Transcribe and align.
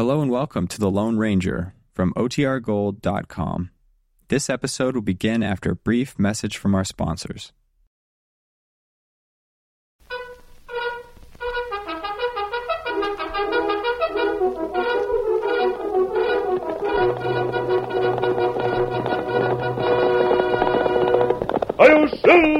Hello 0.00 0.22
and 0.22 0.30
welcome 0.30 0.66
to 0.66 0.80
The 0.80 0.90
Lone 0.90 1.18
Ranger 1.18 1.74
from 1.92 2.14
OTRGold.com. 2.14 3.68
This 4.28 4.48
episode 4.48 4.94
will 4.94 5.02
begin 5.02 5.42
after 5.42 5.72
a 5.72 5.76
brief 5.76 6.18
message 6.18 6.56
from 6.56 6.74
our 6.74 6.84
sponsors. 6.84 7.52
You 21.78 22.08
silver? 22.24 22.59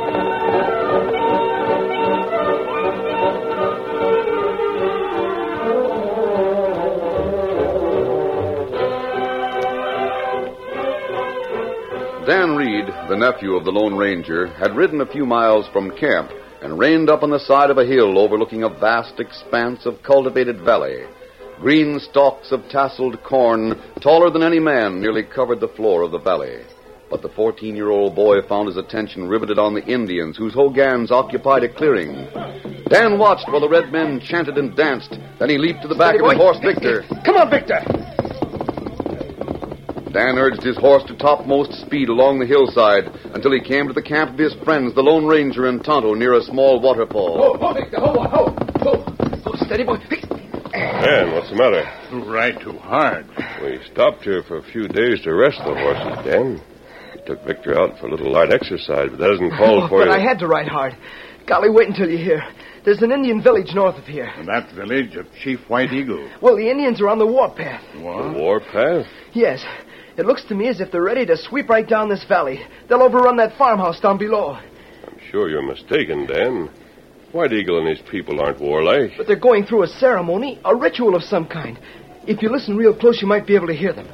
Dan 12.25 12.55
Reid, 12.55 12.85
the 13.09 13.17
nephew 13.17 13.55
of 13.55 13.65
the 13.65 13.71
Lone 13.71 13.95
Ranger, 13.95 14.45
had 14.45 14.75
ridden 14.75 15.01
a 15.01 15.07
few 15.07 15.25
miles 15.25 15.67
from 15.69 15.97
camp 15.97 16.29
and 16.61 16.77
reined 16.77 17.09
up 17.09 17.23
on 17.23 17.31
the 17.31 17.39
side 17.39 17.71
of 17.71 17.79
a 17.79 17.85
hill 17.85 18.19
overlooking 18.19 18.61
a 18.61 18.69
vast 18.69 19.19
expanse 19.19 19.87
of 19.87 20.03
cultivated 20.03 20.61
valley. 20.61 21.05
Green 21.59 21.99
stalks 21.99 22.51
of 22.51 22.61
tasseled 22.69 23.23
corn, 23.23 23.81
taller 24.01 24.29
than 24.29 24.43
any 24.43 24.59
man, 24.59 25.01
nearly 25.01 25.23
covered 25.23 25.59
the 25.59 25.67
floor 25.69 26.03
of 26.03 26.11
the 26.11 26.19
valley. 26.19 26.59
But 27.09 27.23
the 27.23 27.29
14 27.29 27.75
year 27.75 27.89
old 27.89 28.15
boy 28.15 28.43
found 28.47 28.67
his 28.67 28.77
attention 28.77 29.27
riveted 29.27 29.57
on 29.57 29.73
the 29.73 29.83
Indians 29.85 30.37
whose 30.37 30.53
hogans 30.53 31.11
occupied 31.11 31.63
a 31.63 31.73
clearing. 31.73 32.27
Dan 32.87 33.17
watched 33.17 33.47
while 33.49 33.61
the 33.61 33.67
red 33.67 33.91
men 33.91 34.19
chanted 34.19 34.59
and 34.59 34.75
danced. 34.75 35.17
Then 35.39 35.49
he 35.49 35.57
leaped 35.57 35.81
to 35.81 35.87
the 35.87 35.95
back 35.95 36.19
of 36.19 36.29
his 36.29 36.37
horse, 36.37 36.59
Victor. 36.63 37.03
Come 37.25 37.37
on, 37.37 37.49
Victor. 37.49 37.81
Dan 40.11 40.37
urged 40.37 40.61
his 40.63 40.77
horse 40.77 41.03
to 41.07 41.15
topmost 41.15 41.73
speed 41.81 42.09
along 42.09 42.39
the 42.39 42.45
hillside 42.45 43.05
until 43.33 43.51
he 43.51 43.61
came 43.61 43.87
to 43.87 43.93
the 43.93 44.01
camp 44.01 44.31
of 44.31 44.37
his 44.37 44.53
friends, 44.63 44.93
the 44.93 45.01
Lone 45.01 45.25
Ranger 45.25 45.67
and 45.67 45.83
Tonto, 45.83 46.13
near 46.13 46.33
a 46.33 46.41
small 46.41 46.81
waterfall. 46.81 47.37
Ho, 47.37 47.57
ho, 47.57 47.73
Victor. 47.73 47.99
Ho, 47.99 48.13
ho, 48.13 48.27
ho. 48.27 49.05
ho 49.05 49.41
oh, 49.45 49.65
steady, 49.65 49.83
boy. 49.83 49.97
Dan, 50.71 51.33
what's 51.33 51.49
the 51.49 51.55
matter? 51.55 51.83
You 52.11 52.23
ride 52.31 52.59
too 52.59 52.77
hard. 52.77 53.25
We 53.63 53.79
stopped 53.91 54.23
here 54.23 54.43
for 54.43 54.57
a 54.57 54.63
few 54.63 54.87
days 54.87 55.21
to 55.21 55.33
rest 55.33 55.57
the 55.59 55.73
horses, 55.73 56.25
Dan. 56.25 56.61
We 57.15 57.21
took 57.25 57.43
Victor 57.45 57.79
out 57.79 57.97
for 57.99 58.07
a 58.07 58.11
little 58.11 58.31
light 58.31 58.51
exercise, 58.53 59.09
but 59.09 59.19
that 59.19 59.31
isn't 59.31 59.51
called 59.57 59.83
Oh, 59.83 59.87
for 59.87 59.99
but 59.99 60.07
you. 60.07 60.11
I 60.13 60.19
had 60.19 60.39
to 60.39 60.47
ride 60.47 60.67
hard. 60.67 60.95
Golly, 61.47 61.69
wait 61.69 61.87
until 61.87 62.09
you 62.09 62.17
hear. 62.17 62.43
There's 62.83 63.01
an 63.01 63.11
Indian 63.11 63.41
village 63.41 63.73
north 63.73 63.97
of 63.97 64.05
here. 64.05 64.25
And 64.25 64.47
that 64.47 64.71
village 64.73 65.15
of 65.15 65.27
Chief 65.43 65.59
White 65.67 65.91
Eagle. 65.93 66.29
Well, 66.41 66.55
the 66.55 66.69
Indians 66.69 66.99
are 67.01 67.09
on 67.09 67.19
the 67.19 67.27
warpath. 67.27 67.83
The 67.93 68.01
What? 68.01 68.35
warpath? 68.35 69.05
Yes. 69.33 69.63
It 70.17 70.25
looks 70.25 70.43
to 70.45 70.55
me 70.55 70.67
as 70.67 70.81
if 70.81 70.91
they're 70.91 71.01
ready 71.01 71.25
to 71.25 71.37
sweep 71.37 71.69
right 71.69 71.87
down 71.87 72.09
this 72.09 72.23
valley. 72.25 72.61
They'll 72.87 73.01
overrun 73.01 73.37
that 73.37 73.57
farmhouse 73.57 73.99
down 73.99 74.17
below. 74.17 74.53
I'm 75.07 75.19
sure 75.31 75.49
you're 75.49 75.61
mistaken, 75.61 76.25
Dan. 76.25 76.69
White 77.31 77.53
Eagle 77.53 77.79
and 77.79 77.87
his 77.87 78.01
people 78.09 78.41
aren't 78.41 78.59
warlike. 78.59 79.11
But 79.17 79.27
they're 79.27 79.37
going 79.39 79.65
through 79.65 79.83
a 79.83 79.87
ceremony, 79.87 80.59
a 80.65 80.75
ritual 80.75 81.15
of 81.15 81.23
some 81.23 81.47
kind. 81.47 81.79
If 82.27 82.41
you 82.41 82.49
listen 82.49 82.75
real 82.75 82.93
close, 82.93 83.21
you 83.21 83.27
might 83.27 83.47
be 83.47 83.55
able 83.55 83.67
to 83.67 83.73
hear 83.73 83.93
them. 83.93 84.07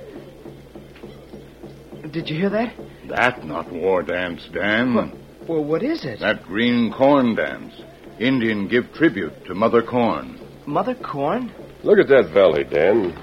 Did 2.12 2.30
you 2.30 2.38
hear 2.38 2.50
that? 2.52 2.75
That 3.09 3.44
not 3.44 3.72
war 3.72 4.03
dance, 4.03 4.47
Dan. 4.53 4.96
What? 4.96 5.50
Well, 5.50 5.63
what 5.63 5.84
is 5.84 6.06
it? 6.06 6.19
That 6.19 6.44
green 6.44 6.94
corn 6.94 7.36
dance. 7.36 7.74
Indian 8.19 8.68
give 8.68 8.92
tribute 8.94 9.45
to 9.45 9.56
Mother 9.56 9.81
Corn. 9.81 10.39
Mother 10.66 10.95
Corn? 10.95 11.51
Look 11.83 12.00
at 12.00 12.07
that 12.07 12.31
valley, 12.33 12.63
Dan. 12.63 13.18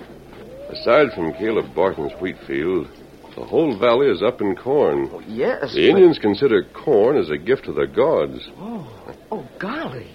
Aside 0.70 1.12
from 1.12 1.32
Caleb 1.34 1.75
Barton's 1.75 2.12
wheat 2.20 2.37
field, 2.46 2.88
the 3.37 3.44
whole 3.44 3.76
valley 3.78 4.08
is 4.08 4.22
up 4.22 4.40
in 4.40 4.55
corn. 4.56 5.11
Oh, 5.12 5.20
yes. 5.20 5.75
The 5.75 5.88
Indians 5.88 6.19
consider 6.19 6.62
corn 6.72 7.16
as 7.16 7.31
a 7.31 7.38
gift 7.38 7.64
to 7.64 7.72
the 7.72 7.87
gods. 7.87 8.49
Oh, 8.58 9.14
oh, 9.31 9.49
golly. 9.58 10.08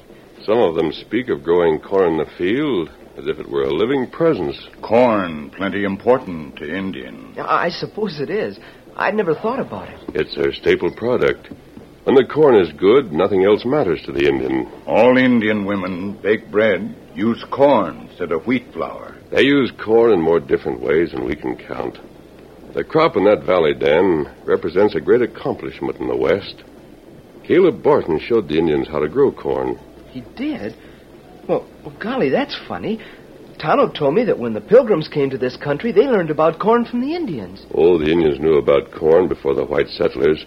Some 0.44 0.58
of 0.58 0.76
them 0.76 0.92
speak 0.92 1.30
of 1.30 1.44
growing 1.44 1.80
corn 1.80 2.14
in 2.14 2.18
the 2.18 2.32
field 2.38 2.90
as 3.18 3.28
if 3.28 3.38
it 3.40 3.50
were 3.50 3.64
a 3.64 3.74
living 3.74 4.10
presence. 4.10 4.58
Corn 4.82 5.50
plenty 5.50 5.84
important 5.84 6.56
to 6.58 6.76
Indian. 6.76 7.36
I 7.38 7.66
I 7.66 7.70
suppose 7.70 8.22
it 8.22 8.30
is. 8.30 8.58
I'd 8.96 9.16
never 9.16 9.36
thought 9.36 9.60
about 9.60 9.90
it. 9.90 10.00
It's 10.16 10.36
their 10.36 10.54
staple 10.54 10.92
product. 10.92 11.50
When 12.06 12.16
the 12.16 12.26
corn 12.26 12.56
is 12.56 12.72
good, 12.74 13.12
nothing 13.12 13.44
else 13.44 13.66
matters 13.66 14.02
to 14.04 14.12
the 14.14 14.28
Indian. 14.28 14.68
All 14.88 15.18
Indian 15.18 15.66
women 15.66 16.14
bake 16.14 16.50
bread, 16.50 16.96
use 17.14 17.44
corn 17.52 18.08
instead 18.10 18.32
of 18.32 18.48
wheat 18.48 18.72
flour. 18.74 19.16
They 19.32 19.44
use 19.44 19.72
corn 19.84 20.12
in 20.12 20.22
more 20.22 20.40
different 20.40 20.82
ways 20.82 21.12
than 21.12 21.26
we 21.26 21.36
can 21.36 21.56
count. 21.56 21.98
The 22.74 22.84
crop 22.84 23.16
in 23.16 23.26
that 23.26 23.44
valley, 23.44 23.74
Dan, 23.74 24.32
represents 24.46 24.96
a 24.96 25.02
great 25.02 25.22
accomplishment 25.22 25.98
in 25.98 26.08
the 26.08 26.18
West. 26.18 26.64
Caleb 27.44 27.84
Barton 27.84 28.20
showed 28.20 28.48
the 28.48 28.58
Indians 28.58 28.88
how 28.88 29.00
to 29.00 29.10
grow 29.10 29.32
corn. 29.32 29.80
He 30.12 30.22
did? 30.36 30.76
Well, 31.48 31.68
well, 31.84 31.96
golly, 32.00 32.30
that's 32.30 32.58
funny. 32.68 33.00
Tonto 33.60 33.90
told 33.90 34.16
me 34.16 34.24
that 34.24 34.40
when 34.40 34.54
the 34.54 34.62
pilgrims 34.62 35.08
came 35.08 35.30
to 35.32 35.38
this 35.38 35.58
country, 35.58 35.92
they 35.92 36.06
learned 36.06 36.30
about 36.30 36.60
corn 36.60 36.86
from 36.86 37.02
the 37.02 37.16
Indians. 37.16 37.66
Oh, 37.74 37.98
the 37.98 38.12
Indians 38.12 38.40
knew 38.40 38.58
about 38.58 38.92
corn 38.92 39.28
before 39.28 39.54
the 39.54 39.66
white 39.66 39.90
settlers, 39.90 40.46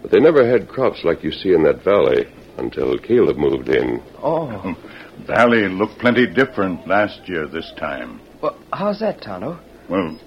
but 0.00 0.10
they 0.10 0.20
never 0.20 0.48
had 0.48 0.68
crops 0.68 1.04
like 1.04 1.22
you 1.22 1.30
see 1.30 1.52
in 1.52 1.62
that 1.64 1.84
valley 1.84 2.26
until 2.56 2.98
Caleb 2.98 3.36
moved 3.36 3.68
in. 3.68 4.02
Oh. 4.22 4.76
Valley 5.26 5.68
looked 5.68 5.98
plenty 6.00 6.26
different 6.26 6.86
last 6.88 7.28
year 7.28 7.46
this 7.46 7.72
time. 7.78 8.20
Well, 8.44 8.58
how's 8.74 9.00
that, 9.00 9.22
Tonto? 9.22 9.58
Well, 9.88 10.20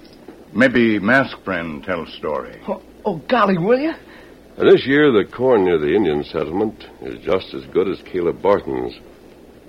maybe 0.52 0.98
Mask 0.98 1.38
Friend 1.44 1.84
tell 1.84 2.04
story. 2.06 2.60
Oh, 2.66 2.82
oh, 3.04 3.22
golly, 3.28 3.58
will 3.58 3.78
you? 3.78 3.92
This 4.56 4.84
year, 4.88 5.12
the 5.12 5.24
corn 5.24 5.62
near 5.62 5.78
the 5.78 5.94
Indian 5.94 6.24
settlement 6.24 6.84
is 7.00 7.24
just 7.24 7.54
as 7.54 7.64
good 7.66 7.86
as 7.86 8.02
Caleb 8.02 8.42
Barton's. 8.42 8.98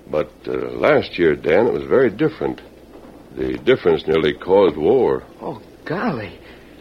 But 0.10 0.32
uh, 0.48 0.54
last 0.72 1.20
year, 1.20 1.36
Dan, 1.36 1.68
it 1.68 1.74
was 1.74 1.84
very 1.84 2.10
different. 2.10 2.60
The 3.38 3.56
difference 3.60 4.08
nearly 4.08 4.34
caused 4.34 4.78
war. 4.78 5.22
Oh, 5.40 5.62
golly. 5.86 6.40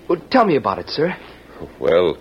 Well, 0.08 0.22
tell 0.30 0.46
me 0.46 0.56
about 0.56 0.78
it, 0.78 0.88
sir. 0.88 1.14
Well, 1.78 2.16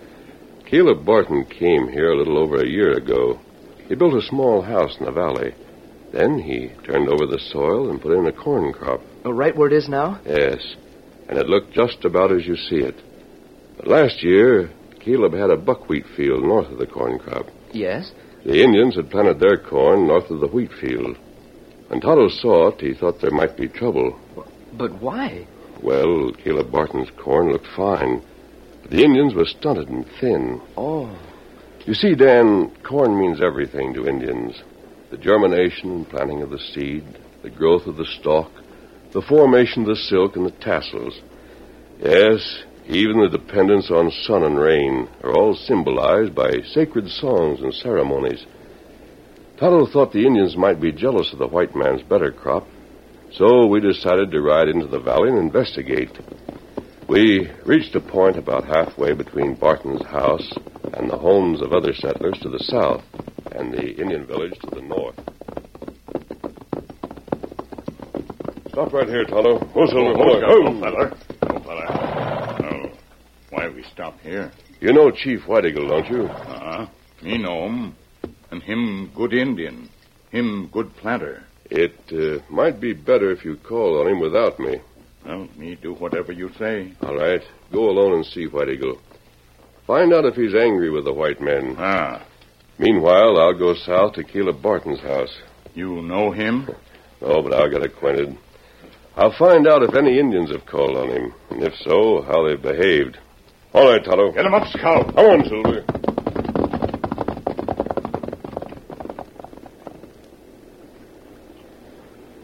Caleb 0.65 1.05
Barton 1.05 1.45
came 1.45 1.87
here 1.87 2.11
a 2.11 2.17
little 2.17 2.37
over 2.37 2.57
a 2.57 2.67
year 2.67 2.97
ago. 2.97 3.39
He 3.87 3.95
built 3.95 4.13
a 4.13 4.27
small 4.27 4.61
house 4.61 4.97
in 4.99 5.05
the 5.05 5.11
valley. 5.13 5.55
Then 6.11 6.39
he 6.39 6.71
turned 6.85 7.09
over 7.09 7.25
the 7.25 7.39
soil 7.39 7.89
and 7.89 8.01
put 8.01 8.17
in 8.17 8.27
a 8.27 8.31
corn 8.31 8.73
crop. 8.73 9.01
Oh, 9.25 9.31
right 9.31 9.55
where 9.55 9.67
it 9.67 9.73
is 9.73 9.89
now? 9.89 10.19
Yes, 10.25 10.75
and 11.27 11.37
it 11.37 11.47
looked 11.47 11.73
just 11.73 12.05
about 12.05 12.31
as 12.31 12.45
you 12.45 12.55
see 12.55 12.77
it. 12.77 12.95
But 13.77 13.87
last 13.87 14.23
year, 14.23 14.69
Caleb 14.99 15.33
had 15.33 15.49
a 15.49 15.57
buckwheat 15.57 16.05
field 16.15 16.43
north 16.43 16.71
of 16.71 16.79
the 16.79 16.87
corn 16.87 17.19
crop. 17.19 17.47
Yes. 17.71 18.11
The 18.45 18.63
Indians 18.63 18.95
had 18.95 19.09
planted 19.09 19.39
their 19.39 19.57
corn 19.57 20.07
north 20.07 20.29
of 20.29 20.39
the 20.39 20.47
wheat 20.47 20.71
field. 20.79 21.17
When 21.87 22.01
Tonto 22.01 22.29
saw 22.29 22.69
it, 22.69 22.81
he 22.81 22.93
thought 22.93 23.21
there 23.21 23.31
might 23.31 23.57
be 23.57 23.67
trouble. 23.67 24.17
But 24.73 25.01
why? 25.01 25.47
Well, 25.81 26.31
Caleb 26.43 26.71
Barton's 26.71 27.09
corn 27.17 27.51
looked 27.51 27.67
fine, 27.75 28.21
but 28.81 28.91
the 28.91 29.03
Indians 29.03 29.33
were 29.33 29.45
stunted 29.45 29.89
and 29.89 30.05
thin. 30.19 30.61
Oh. 30.75 31.15
You 31.85 31.93
see, 31.93 32.15
Dan, 32.15 32.71
corn 32.83 33.17
means 33.17 33.41
everything 33.41 33.93
to 33.93 34.07
Indians. 34.07 34.61
The 35.09 35.17
germination 35.17 35.91
and 35.91 36.09
planting 36.09 36.41
of 36.41 36.49
the 36.49 36.59
seed, 36.59 37.03
the 37.41 37.49
growth 37.49 37.87
of 37.87 37.95
the 37.95 38.05
stalk, 38.05 38.51
the 39.13 39.21
formation 39.21 39.83
of 39.83 39.87
the 39.87 39.95
silk 39.95 40.35
and 40.35 40.45
the 40.45 40.51
tassels. 40.51 41.17
Yes, 42.01 42.63
even 42.87 43.21
the 43.21 43.29
dependence 43.29 43.89
on 43.89 44.11
sun 44.11 44.43
and 44.43 44.59
rain 44.59 45.07
are 45.23 45.33
all 45.33 45.55
symbolized 45.55 46.35
by 46.35 46.59
sacred 46.73 47.09
songs 47.09 47.61
and 47.61 47.73
ceremonies. 47.73 48.45
Tonto 49.57 49.85
thought 49.85 50.11
the 50.11 50.25
Indians 50.25 50.57
might 50.57 50.81
be 50.81 50.91
jealous 50.91 51.31
of 51.31 51.39
the 51.39 51.47
white 51.47 51.73
man's 51.73 52.03
better 52.03 52.31
crop, 52.31 52.67
so 53.31 53.65
we 53.65 53.79
decided 53.79 54.29
to 54.31 54.41
ride 54.41 54.67
into 54.67 54.87
the 54.87 54.99
valley 54.99 55.29
and 55.29 55.39
investigate. 55.39 56.11
We 57.07 57.49
reached 57.65 57.95
a 57.95 58.01
point 58.01 58.37
about 58.37 58.65
halfway 58.65 59.13
between 59.13 59.55
Barton's 59.55 60.03
house 60.03 60.51
and 60.93 61.09
the 61.09 61.17
homes 61.17 61.61
of 61.61 61.71
other 61.71 61.93
settlers 61.93 62.37
to 62.41 62.49
the 62.49 62.59
south 62.59 63.03
and 63.53 63.73
the 63.73 63.91
Indian 63.99 64.25
village 64.25 64.57
to 64.59 64.69
the 64.69 64.81
north. 64.81 65.15
Stop 68.69 68.93
right 68.93 69.07
here, 69.07 69.25
Tonto. 69.25 69.57
Whoa, 69.59 69.87
Silver. 69.87 70.11
Oh, 70.11 70.17
Whoa, 70.17 70.41
oh, 70.45 70.81
fella. 70.81 71.17
Fella. 71.63 72.57
Oh, 72.63 72.91
why 73.49 73.69
we 73.69 73.83
stop 73.91 74.19
here? 74.21 74.51
You 74.79 74.93
know 74.93 75.09
Chief 75.09 75.47
White 75.47 75.65
Eagle, 75.65 75.87
don't 75.87 76.07
you? 76.09 76.25
Uh-huh. 76.25 76.85
Me 77.23 77.37
know 77.37 77.65
him. 77.65 77.95
And 78.51 78.61
him 78.61 79.11
good 79.15 79.33
Indian. 79.33 79.89
Him 80.29 80.69
good 80.71 80.95
planter. 80.97 81.43
It 81.71 81.99
uh, 82.11 82.43
might 82.53 82.79
be 82.79 82.93
better 82.93 83.31
if 83.31 83.43
you 83.43 83.57
call 83.57 83.99
on 83.99 84.07
him 84.07 84.19
without 84.19 84.59
me. 84.59 84.79
Well, 85.25 85.47
me 85.57 85.75
do 85.75 85.93
whatever 85.95 86.31
you 86.31 86.51
say. 86.59 86.93
All 87.01 87.15
right. 87.15 87.41
Go 87.71 87.89
alone 87.89 88.13
and 88.13 88.25
see 88.25 88.45
White 88.45 88.69
Eagle. 88.69 88.99
Find 89.87 90.13
out 90.13 90.25
if 90.25 90.35
he's 90.35 90.53
angry 90.53 90.89
with 90.89 91.05
the 91.05 91.13
white 91.13 91.41
men. 91.41 91.75
Ah, 91.79 92.23
Meanwhile, 92.79 93.37
I'll 93.39 93.57
go 93.57 93.73
south 93.73 94.13
to 94.13 94.23
Caleb 94.23 94.61
Barton's 94.61 94.99
house. 94.99 95.35
you 95.73 96.01
know 96.01 96.31
him? 96.31 96.69
Oh, 97.21 97.41
but 97.41 97.53
I'll 97.53 97.69
get 97.69 97.83
acquainted. 97.83 98.37
I'll 99.15 99.35
find 99.37 99.67
out 99.67 99.81
if 99.81 99.95
any 99.95 100.19
Indians 100.19 100.51
have 100.51 100.65
called 100.65 100.95
on 100.95 101.09
him, 101.09 101.33
and 101.49 101.63
if 101.63 101.73
so, 101.77 102.21
how 102.21 102.47
they've 102.47 102.61
behaved. 102.61 103.17
All 103.73 103.89
right, 103.89 104.03
Tonto. 104.03 104.31
Get 104.31 104.45
him 104.45 104.53
up, 104.53 104.67
Scout. 104.67 105.15
Come 105.15 105.25
on, 105.25 105.43
Silver. 105.45 105.83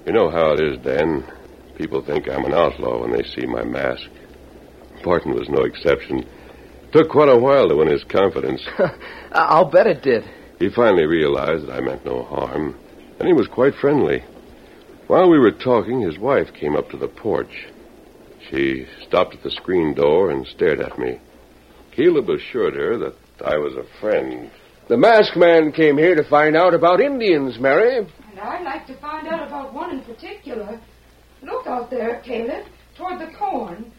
You 0.06 0.12
know 0.14 0.30
how 0.30 0.54
it 0.54 0.60
is, 0.60 0.78
Dan. 0.84 1.24
People 1.78 2.04
think 2.04 2.28
I'm 2.30 2.46
an 2.46 2.54
outlaw 2.54 3.02
when 3.02 3.12
they 3.12 3.24
see 3.24 3.46
my 3.46 3.64
mask. 3.64 4.10
Barton 5.04 5.34
was 5.34 5.48
no 5.50 5.64
exception. 5.64 6.26
Took 6.94 7.10
quite 7.10 7.30
a 7.30 7.38
while 7.40 7.68
to 7.70 7.76
win 7.76 7.88
his 7.88 8.04
confidence. 8.04 8.62
I'll 9.32 9.66
bet 9.66 9.88
it 9.88 10.04
did. 10.04 10.24
He 10.60 10.70
finally 10.70 11.08
realized 11.08 11.66
that 11.66 11.74
I 11.74 11.82
meant 11.82 12.06
no 12.06 12.22
harm, 12.22 12.78
and 13.18 13.28
he 13.28 13.34
was 13.34 13.48
quite 13.48 13.74
friendly. 13.74 14.24
While 15.08 15.28
we 15.28 15.40
were 15.40 15.52
talking, 15.52 16.02
his 16.02 16.20
wife 16.20 16.54
came 16.54 16.76
up 16.76 16.92
to 16.92 16.98
the 16.98 17.08
porch. 17.08 17.68
She 18.48 18.86
stopped 19.08 19.34
at 19.34 19.42
the 19.42 19.50
screen 19.50 19.96
door 19.96 20.30
and 20.30 20.46
stared 20.46 20.82
at 20.82 21.00
me. 21.00 21.20
Caleb 21.96 22.30
assured 22.30 22.76
her 22.76 22.96
that 23.00 23.16
I 23.44 23.58
was 23.58 23.74
a 23.76 24.00
friend. 24.00 24.52
The 24.88 24.98
masked 24.98 25.36
man 25.36 25.72
came 25.72 25.98
here 25.98 26.14
to 26.14 26.30
find 26.30 26.56
out 26.56 26.76
about 26.76 27.02
Indians, 27.02 27.58
Mary. 27.58 27.98
And 27.98 28.40
I'd 28.40 28.64
like 28.64 28.86
to 28.86 28.96
find 28.98 29.28
out 29.28 29.48
about 29.48 29.74
one 29.74 29.90
in 29.90 30.02
particular. 30.02 30.80
Look 31.42 31.66
out 31.66 31.90
there, 31.90 32.22
Caleb, 32.24 32.68
toward 32.96 33.20
the 33.20 33.34
corn. 33.36 33.92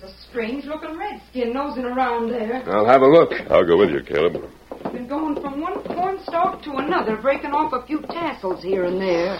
There's 0.00 0.12
a 0.12 0.16
strange-looking 0.30 0.98
redskin 0.98 1.52
nosing 1.52 1.84
around 1.84 2.30
there. 2.30 2.62
I'll 2.68 2.86
have 2.86 3.02
a 3.02 3.06
look. 3.06 3.32
I'll 3.50 3.66
go 3.66 3.78
with 3.78 3.90
you, 3.90 4.02
Caleb. 4.02 4.50
Been 4.92 5.08
going 5.08 5.40
from 5.40 5.60
one 5.60 5.82
cornstalk 5.84 6.62
to 6.64 6.72
another, 6.72 7.16
breaking 7.16 7.52
off 7.52 7.72
a 7.72 7.86
few 7.86 8.00
tassels 8.02 8.62
here 8.62 8.84
and 8.84 9.00
there. 9.00 9.38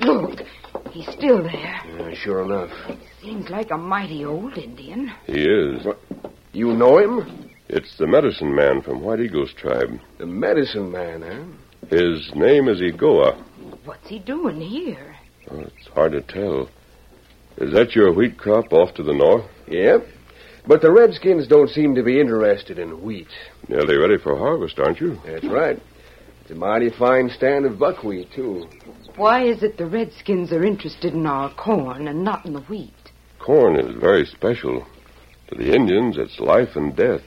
Look, 0.00 0.40
he's 0.90 1.08
still 1.10 1.42
there. 1.42 1.80
Yeah, 1.98 2.14
sure 2.14 2.42
enough. 2.42 2.70
Seems 3.20 3.48
like 3.50 3.70
a 3.70 3.78
mighty 3.78 4.24
old 4.24 4.58
Indian. 4.58 5.12
He 5.26 5.44
is. 5.44 5.86
You 6.52 6.72
know 6.72 6.98
him? 6.98 7.50
It's 7.68 7.96
the 7.98 8.06
medicine 8.06 8.54
man 8.54 8.82
from 8.82 9.00
White 9.02 9.20
Eagle's 9.20 9.52
tribe. 9.54 9.98
The 10.18 10.26
medicine 10.26 10.90
man, 10.90 11.22
eh? 11.22 11.44
His 11.88 12.32
name 12.34 12.68
is 12.68 12.80
Egoa. 12.80 13.36
What's 13.84 14.08
he 14.08 14.18
doing 14.18 14.60
here? 14.60 15.16
Oh, 15.50 15.60
it's 15.60 15.86
hard 15.94 16.12
to 16.12 16.20
tell. 16.22 16.68
Is 17.58 17.72
that 17.72 17.94
your 17.94 18.12
wheat 18.12 18.38
crop 18.38 18.72
off 18.72 18.94
to 18.94 19.02
the 19.02 19.12
north? 19.12 19.44
Yep. 19.68 20.06
But 20.66 20.80
the 20.80 20.92
Redskins 20.92 21.48
don't 21.48 21.70
seem 21.70 21.94
to 21.96 22.02
be 22.02 22.20
interested 22.20 22.78
in 22.78 23.02
wheat. 23.02 23.28
Nearly 23.68 23.96
ready 23.96 24.16
for 24.16 24.36
harvest, 24.36 24.78
aren't 24.78 25.00
you? 25.00 25.18
That's 25.26 25.44
right. 25.44 25.80
It's 26.42 26.50
a 26.50 26.54
mighty 26.54 26.90
fine 26.90 27.30
stand 27.30 27.66
of 27.66 27.78
buckwheat, 27.78 28.32
too. 28.32 28.66
Why 29.16 29.44
is 29.44 29.62
it 29.62 29.76
the 29.76 29.86
Redskins 29.86 30.52
are 30.52 30.64
interested 30.64 31.14
in 31.14 31.26
our 31.26 31.52
corn 31.54 32.08
and 32.08 32.24
not 32.24 32.46
in 32.46 32.52
the 32.52 32.60
wheat? 32.62 32.94
Corn 33.38 33.76
is 33.76 34.00
very 34.00 34.24
special. 34.24 34.86
To 35.48 35.54
the 35.56 35.74
Indians, 35.74 36.16
it's 36.16 36.40
life 36.40 36.76
and 36.76 36.96
death. 36.96 37.20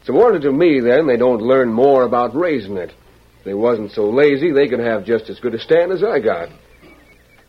It's 0.00 0.08
a 0.08 0.12
wonder 0.12 0.40
to 0.40 0.52
me, 0.52 0.80
then, 0.80 1.06
they 1.06 1.16
don't 1.16 1.42
learn 1.42 1.72
more 1.72 2.04
about 2.04 2.34
raising 2.34 2.76
it. 2.76 2.90
If 3.38 3.44
they 3.44 3.54
wasn't 3.54 3.92
so 3.92 4.08
lazy, 4.08 4.50
they 4.50 4.68
could 4.68 4.80
have 4.80 5.04
just 5.04 5.28
as 5.28 5.40
good 5.40 5.54
a 5.54 5.58
stand 5.58 5.92
as 5.92 6.02
I 6.02 6.20
got. 6.20 6.48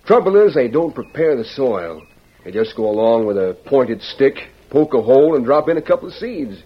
Trouble 0.05 0.45
is, 0.45 0.53
they 0.53 0.67
don't 0.67 0.93
prepare 0.93 1.36
the 1.36 1.45
soil. 1.45 2.01
They 2.49 2.53
just 2.53 2.75
go 2.75 2.89
along 2.89 3.27
with 3.27 3.37
a 3.37 3.55
pointed 3.67 4.01
stick, 4.01 4.33
poke 4.71 4.95
a 4.95 5.01
hole, 5.03 5.35
and 5.35 5.45
drop 5.45 5.69
in 5.69 5.77
a 5.77 5.83
couple 5.83 6.07
of 6.07 6.15
seeds. 6.15 6.59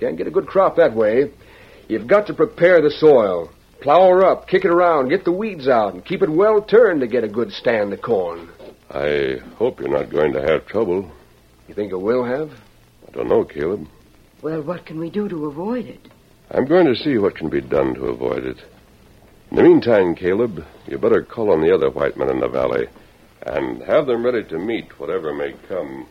Can't 0.00 0.16
get 0.16 0.26
a 0.26 0.30
good 0.30 0.46
crop 0.46 0.76
that 0.76 0.96
way. 0.96 1.30
You've 1.86 2.06
got 2.06 2.28
to 2.28 2.34
prepare 2.34 2.80
the 2.80 2.90
soil. 2.90 3.50
Plow 3.82 4.08
her 4.08 4.24
up, 4.24 4.48
kick 4.48 4.64
it 4.64 4.70
around, 4.70 5.10
get 5.10 5.26
the 5.26 5.30
weeds 5.30 5.68
out, 5.68 5.92
and 5.92 6.02
keep 6.02 6.22
it 6.22 6.30
well 6.30 6.62
turned 6.62 7.02
to 7.02 7.06
get 7.06 7.24
a 7.24 7.28
good 7.28 7.52
stand 7.52 7.92
of 7.92 8.00
corn. 8.00 8.48
I 8.88 9.36
hope 9.56 9.80
you're 9.80 9.90
not 9.90 10.10
going 10.10 10.32
to 10.32 10.40
have 10.40 10.64
trouble. 10.64 11.12
You 11.68 11.74
think 11.74 11.92
it 11.92 12.00
will 12.00 12.24
have? 12.24 12.50
I 13.06 13.10
don't 13.12 13.28
know, 13.28 13.44
Caleb. 13.44 13.86
Well, 14.40 14.62
what 14.62 14.86
can 14.86 14.98
we 14.98 15.10
do 15.10 15.28
to 15.28 15.44
avoid 15.44 15.84
it? 15.84 16.08
I'm 16.50 16.64
going 16.64 16.86
to 16.86 16.96
see 16.96 17.18
what 17.18 17.36
can 17.36 17.50
be 17.50 17.60
done 17.60 17.92
to 17.96 18.06
avoid 18.06 18.46
it. 18.46 18.62
In 19.50 19.58
the 19.58 19.62
meantime, 19.62 20.14
Caleb, 20.14 20.64
you 20.86 20.96
better 20.96 21.22
call 21.22 21.52
on 21.52 21.60
the 21.60 21.74
other 21.74 21.90
white 21.90 22.16
men 22.16 22.30
in 22.30 22.40
the 22.40 22.48
valley 22.48 22.88
and 23.46 23.82
have 23.82 24.06
them 24.06 24.24
ready 24.24 24.44
to 24.44 24.58
meet 24.58 24.98
whatever 24.98 25.34
may 25.34 25.54
come. 25.68 26.06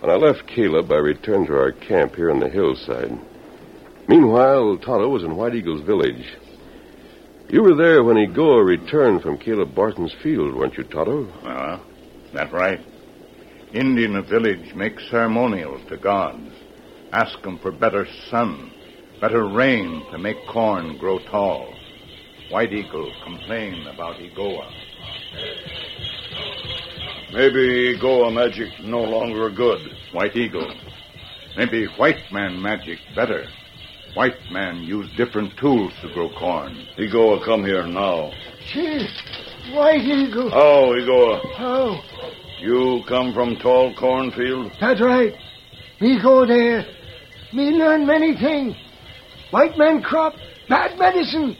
When 0.00 0.10
I 0.10 0.14
left 0.14 0.46
Caleb, 0.46 0.90
I 0.90 0.96
returned 0.96 1.48
to 1.48 1.56
our 1.56 1.72
camp 1.72 2.14
here 2.14 2.30
on 2.30 2.40
the 2.40 2.48
hillside. 2.48 3.18
Meanwhile, 4.08 4.78
Tonto 4.78 5.08
was 5.08 5.24
in 5.24 5.36
White 5.36 5.54
Eagle's 5.54 5.82
village. 5.82 6.24
You 7.48 7.62
were 7.62 7.74
there 7.74 8.02
when 8.02 8.16
Egoa 8.16 8.64
returned 8.64 9.22
from 9.22 9.36
Caleb 9.36 9.74
Barton's 9.74 10.14
field, 10.22 10.54
weren't 10.54 10.78
you, 10.78 10.84
Tonto? 10.84 11.28
Uh, 11.44 11.80
that 12.32 12.52
right. 12.52 12.80
Indian 13.72 14.22
village 14.24 14.74
make 14.74 14.98
ceremonials 15.10 15.80
to 15.88 15.96
gods. 15.96 16.50
Ask 17.12 17.44
'em 17.44 17.58
for 17.58 17.72
better 17.72 18.06
sun, 18.30 18.70
better 19.20 19.46
rain 19.46 20.02
to 20.12 20.18
make 20.18 20.46
corn 20.46 20.96
grow 20.96 21.18
tall. 21.18 21.74
White 22.50 22.72
Eagle 22.72 23.12
complain 23.24 23.86
about 23.86 24.16
Egoa. 24.16 24.68
Maybe 27.32 27.96
Goa 28.00 28.30
magic 28.32 28.68
no 28.82 29.00
longer 29.02 29.50
good. 29.50 29.80
White 30.12 30.34
Eagle. 30.36 30.72
Maybe 31.56 31.86
white 31.96 32.20
man 32.32 32.60
magic 32.60 32.98
better. 33.14 33.46
White 34.14 34.34
man 34.50 34.78
use 34.82 35.08
different 35.16 35.56
tools 35.58 35.92
to 36.02 36.12
grow 36.12 36.28
corn. 36.30 36.74
Egoa 36.98 37.44
come 37.44 37.64
here 37.64 37.86
now. 37.86 38.32
Gee, 38.72 39.06
White 39.72 40.00
Eagle. 40.02 40.50
Oh, 40.52 40.92
Egoa? 40.98 41.40
Oh, 41.60 42.00
You 42.60 43.02
come 43.08 43.32
from 43.32 43.56
tall 43.56 43.94
cornfield? 43.94 44.72
that's 44.80 45.00
right. 45.00 45.34
Me 46.00 46.18
go 46.20 46.44
there. 46.46 46.84
Me 47.52 47.70
learn 47.70 48.06
many 48.06 48.34
things. 48.36 48.74
White 49.52 49.76
man 49.78 50.02
crop, 50.02 50.34
bad 50.68 50.98
medicine. 50.98 51.56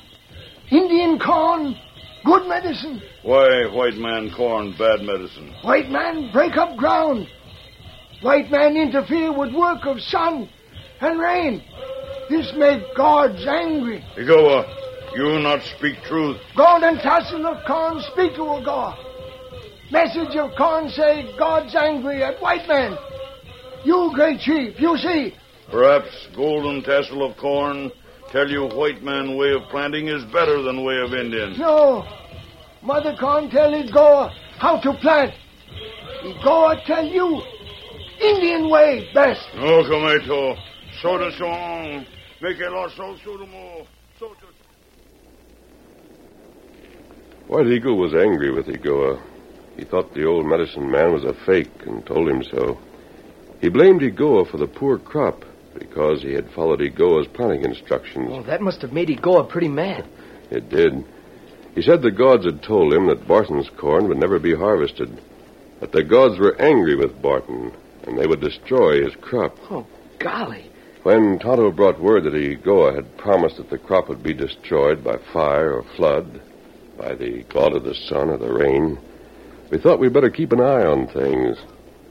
Indian 0.71 1.19
corn, 1.19 1.77
good 2.25 2.47
medicine. 2.47 3.03
Why 3.23 3.67
white 3.73 3.97
man 3.97 4.31
corn 4.37 4.75
bad 4.79 5.01
medicine? 5.03 5.53
White 5.63 5.91
man 5.91 6.31
break 6.33 6.57
up 6.57 6.77
ground. 6.77 7.27
White 8.23 8.51
man 8.51 8.77
interfere 8.77 9.37
with 9.37 9.53
work 9.53 9.85
of 9.85 10.01
sun 10.01 10.49
and 11.01 11.19
rain. 11.19 11.63
This 12.29 12.53
make 12.57 12.83
gods 12.97 13.45
angry. 13.47 14.05
Egoa, 14.17 14.65
you 15.17 15.41
not 15.41 15.61
speak 15.77 15.97
truth. 16.05 16.37
Golden 16.57 16.97
tassel 16.99 17.47
of 17.47 17.67
corn 17.67 18.01
speak 18.13 18.35
to 18.37 18.43
a 18.43 18.63
god. 18.65 18.97
Message 19.91 20.37
of 20.37 20.53
corn 20.57 20.89
say 20.91 21.35
God's 21.37 21.75
angry 21.75 22.23
at 22.23 22.41
white 22.41 22.69
man. 22.69 22.97
You 23.85 24.13
great 24.15 24.39
chief, 24.41 24.79
you 24.79 24.97
see. 24.99 25.35
Perhaps 25.69 26.29
golden 26.37 26.83
tassel 26.83 27.29
of 27.29 27.37
corn 27.37 27.91
tell 28.31 28.49
you 28.49 28.67
white 28.67 29.03
man 29.03 29.37
way 29.37 29.53
of 29.53 29.63
planting 29.71 30.09
is 30.09 30.25
better 30.33 30.63
than 30.63 30.85
way 30.85 30.99
of 31.01 31.13
Indian. 31.13 31.59
No. 31.59 32.05
Mother 32.83 33.15
can't 33.19 33.51
tell 33.51 33.73
Igoa 33.73 34.33
how 34.59 34.81
to 34.81 34.95
plant. 34.95 35.35
Igoa 36.23 36.85
tell 36.87 37.05
you 37.05 37.43
Indian 38.21 38.71
way 38.71 39.09
best. 39.13 39.47
No, 39.57 39.83
Cometo. 39.83 40.57
Soda 41.03 41.31
song. 41.37 42.07
Make 42.41 42.59
it 42.59 42.73
also 42.73 43.17
suitable. 43.25 43.87
So 44.19 44.35
White 47.49 47.67
Eagle 47.67 47.99
was 47.99 48.15
angry 48.15 48.53
with 48.53 48.67
Egoa. 48.67 49.21
He 49.77 49.85
thought 49.85 50.15
the 50.15 50.25
old 50.25 50.47
medicine 50.47 50.91
man 50.91 51.13
was 51.13 51.25
a 51.25 51.35
fake 51.47 51.73
and 51.87 52.05
told 52.07 52.29
him 52.29 52.43
so. 52.45 52.79
He 53.61 53.69
blamed 53.69 54.03
Egoa 54.03 54.51
for 54.51 54.57
the 54.57 54.67
poor 54.67 54.99
crop 54.99 55.45
because 55.79 56.23
he 56.23 56.33
had 56.33 56.51
followed 56.51 56.81
Egoa's 56.81 57.29
planting 57.29 57.65
instructions. 57.65 58.31
Well, 58.31 58.43
that 58.45 58.61
must 58.61 58.83
have 58.83 58.93
made 58.93 59.09
Egoa 59.09 59.49
pretty 59.49 59.69
mad. 59.69 60.07
It 60.51 60.69
did. 60.69 61.05
He 61.75 61.83
said 61.83 62.03
the 62.03 62.11
gods 62.11 62.45
had 62.45 62.63
told 62.63 62.93
him 62.93 63.07
that 63.07 63.29
Barton's 63.29 63.71
corn 63.77 64.09
would 64.09 64.19
never 64.19 64.39
be 64.39 64.55
harvested, 64.55 65.21
that 65.81 65.93
the 65.93 66.03
gods 66.03 66.39
were 66.39 66.61
angry 66.61 66.97
with 66.97 67.23
Barton, 67.23 67.73
and 68.07 68.19
they 68.19 68.27
would 68.27 68.41
destroy 68.41 69.05
his 69.05 69.15
crop. 69.17 69.57
Oh, 69.71 69.87
golly. 70.19 70.71
When 71.03 71.39
Tonto 71.39 71.71
brought 71.71 72.01
word 72.01 72.25
that 72.25 72.35
Egoa 72.35 72.95
had 72.95 73.17
promised 73.17 73.57
that 73.57 73.71
the 73.71 73.79
crop 73.79 74.09
would 74.09 74.23
be 74.23 74.35
destroyed 74.35 75.03
by 75.03 75.17
fire 75.33 75.73
or 75.73 75.85
flood, 75.97 76.43
by 76.99 77.15
the 77.15 77.45
god 77.45 77.75
of 77.75 77.85
the 77.85 77.95
sun 77.95 78.29
or 78.29 78.37
the 78.37 78.53
rain, 78.53 78.99
we 79.71 79.79
thought 79.79 80.01
we'd 80.01 80.13
better 80.13 80.29
keep 80.29 80.53
an 80.53 80.61
eye 80.61 80.85
on 80.85 81.07
things. 81.07 81.57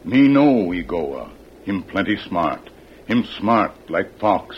Me 0.03 0.27
know 0.27 0.71
Egoa. 0.71 1.29
Him 1.65 1.83
plenty 1.83 2.17
smart. 2.27 2.69
Him 3.09 3.25
smart 3.39 3.89
like 3.89 4.19
fox. 4.19 4.55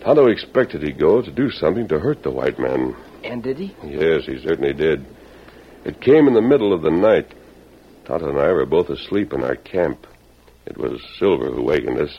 Tonto 0.00 0.26
expected 0.26 0.82
he'd 0.82 0.98
go 0.98 1.22
to 1.22 1.30
do 1.30 1.52
something 1.52 1.86
to 1.86 2.00
hurt 2.00 2.24
the 2.24 2.32
white 2.32 2.58
man. 2.58 2.96
And 3.22 3.44
did 3.44 3.58
he? 3.58 3.76
Yes, 3.84 4.26
he 4.26 4.42
certainly 4.42 4.72
did. 4.72 5.06
It 5.84 6.00
came 6.00 6.26
in 6.26 6.34
the 6.34 6.42
middle 6.42 6.72
of 6.72 6.82
the 6.82 6.90
night. 6.90 7.32
Tonto 8.04 8.28
and 8.28 8.40
I 8.40 8.50
were 8.50 8.66
both 8.66 8.90
asleep 8.90 9.32
in 9.32 9.44
our 9.44 9.54
camp. 9.54 10.04
It 10.66 10.76
was 10.76 11.00
Silver 11.20 11.52
who 11.52 11.62
wakened 11.62 12.00
us. 12.00 12.18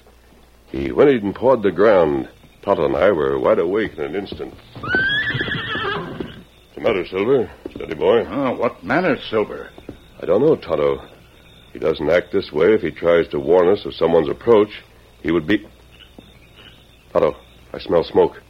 He 0.71 0.87
whinnied 0.87 1.21
and 1.21 1.35
pawed 1.35 1.63
the 1.63 1.71
ground. 1.71 2.29
Tonto 2.61 2.85
and 2.85 2.95
I 2.95 3.11
were 3.11 3.37
wide 3.37 3.59
awake 3.59 3.97
in 3.97 4.05
an 4.05 4.15
instant. 4.15 4.53
What's 4.53 6.75
the 6.75 6.81
matter, 6.81 7.05
Silver? 7.05 7.51
Steady, 7.71 7.95
boy. 7.95 8.23
Oh, 8.25 8.55
what 8.55 8.85
manner, 8.85 9.17
Silver? 9.29 9.69
I 10.21 10.25
don't 10.25 10.45
know, 10.45 10.55
Tonto. 10.55 11.05
He 11.73 11.79
doesn't 11.79 12.09
act 12.09 12.31
this 12.31 12.53
way 12.53 12.73
if 12.73 12.79
he 12.79 12.91
tries 12.91 13.27
to 13.29 13.39
warn 13.39 13.67
us 13.67 13.83
of 13.83 13.95
someone's 13.95 14.29
approach. 14.29 14.69
He 15.21 15.31
would 15.31 15.45
be. 15.45 15.67
Tonto, 17.13 17.35
I 17.73 17.79
smell 17.79 18.03
smoke. 18.03 18.41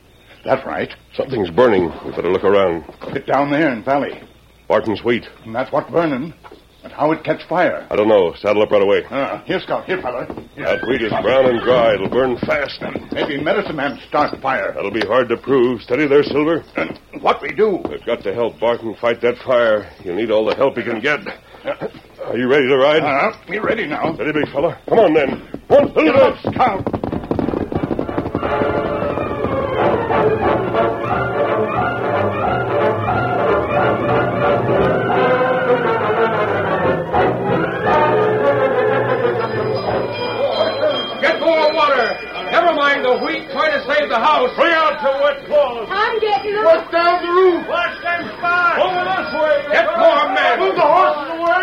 That 0.45 0.65
right. 0.65 0.89
Something's 1.15 1.49
burning. 1.49 1.91
We 2.05 2.11
better 2.11 2.31
look 2.31 2.43
around. 2.43 2.85
It 3.15 3.25
down 3.27 3.51
there 3.51 3.71
in 3.71 3.83
valley. 3.83 4.21
Barton's 4.67 5.03
wheat. 5.03 5.25
And 5.45 5.53
that's 5.53 5.71
what 5.71 5.89
burning. 5.91 6.33
But 6.81 6.91
how 6.91 7.11
it 7.13 7.23
catch 7.23 7.47
fire? 7.47 7.87
I 7.89 7.95
don't 7.95 8.09
know. 8.09 8.33
Saddle 8.35 8.63
up 8.63 8.71
right 8.71 8.81
away. 8.81 9.03
Ah, 9.09 9.41
here, 9.45 9.59
Scout. 9.61 9.85
Here, 9.85 10.01
fella. 10.01 10.25
Here. 10.55 10.65
That 10.65 10.85
wheat 10.87 11.01
is 11.01 11.11
brown 11.21 11.45
and 11.45 11.61
dry. 11.61 11.93
It'll 11.93 12.09
burn 12.09 12.37
fast. 12.39 12.81
Maybe 13.13 13.41
medicine 13.41 13.77
man 13.77 13.99
start 14.07 14.37
fire. 14.41 14.73
That'll 14.73 14.91
be 14.91 15.05
hard 15.05 15.29
to 15.29 15.37
prove. 15.37 15.81
Steady 15.81 16.07
there, 16.07 16.23
Silver. 16.23 16.63
And 16.75 16.99
what 17.21 17.41
we 17.41 17.53
do? 17.53 17.79
We've 17.89 18.05
got 18.05 18.21
to 18.23 18.33
help 18.33 18.59
Barton 18.59 18.95
fight 18.99 19.21
that 19.21 19.37
fire. 19.45 19.83
He'll 20.01 20.15
need 20.15 20.31
all 20.31 20.45
the 20.45 20.55
help 20.55 20.75
he 20.77 20.83
can 20.83 20.99
get. 20.99 21.19
Are 22.25 22.37
you 22.37 22.49
ready 22.49 22.67
to 22.67 22.77
ride? 22.77 23.01
Ah, 23.03 23.41
we 23.47 23.59
ready 23.59 23.87
now. 23.87 24.13
Steady, 24.15 24.33
big 24.33 24.51
fella. 24.51 24.77
Come 24.89 24.99
on, 24.99 25.13
then. 25.13 25.61
One, 25.67 25.93
two, 25.93 26.11
Get 26.11 26.53
Scout. 26.53 27.02
The 43.13 43.25
wheat. 43.25 43.45
Try 43.51 43.69
to 43.69 43.81
save 43.85 44.09
the 44.09 44.19
house. 44.19 44.49
Bring 44.55 44.73
out 44.73 44.97
the 44.97 45.13
wet 45.21 45.45
cloths. 45.45 45.89
I'm 45.91 46.19
getting 46.19 46.53
them. 46.53 46.65
What's 46.65 46.89
down 46.91 47.21
the 47.21 47.29
roof? 47.29 47.67
Watch 47.69 48.01
them 48.01 48.21
spots. 48.37 48.77
Over 48.81 49.03
this 49.05 49.29
way. 49.37 49.55
Get 49.69 49.87
more 49.97 50.25
men. 50.33 50.53
Move 50.59 50.75
the 50.75 50.87
horses 50.87 51.29
away. 51.37 51.53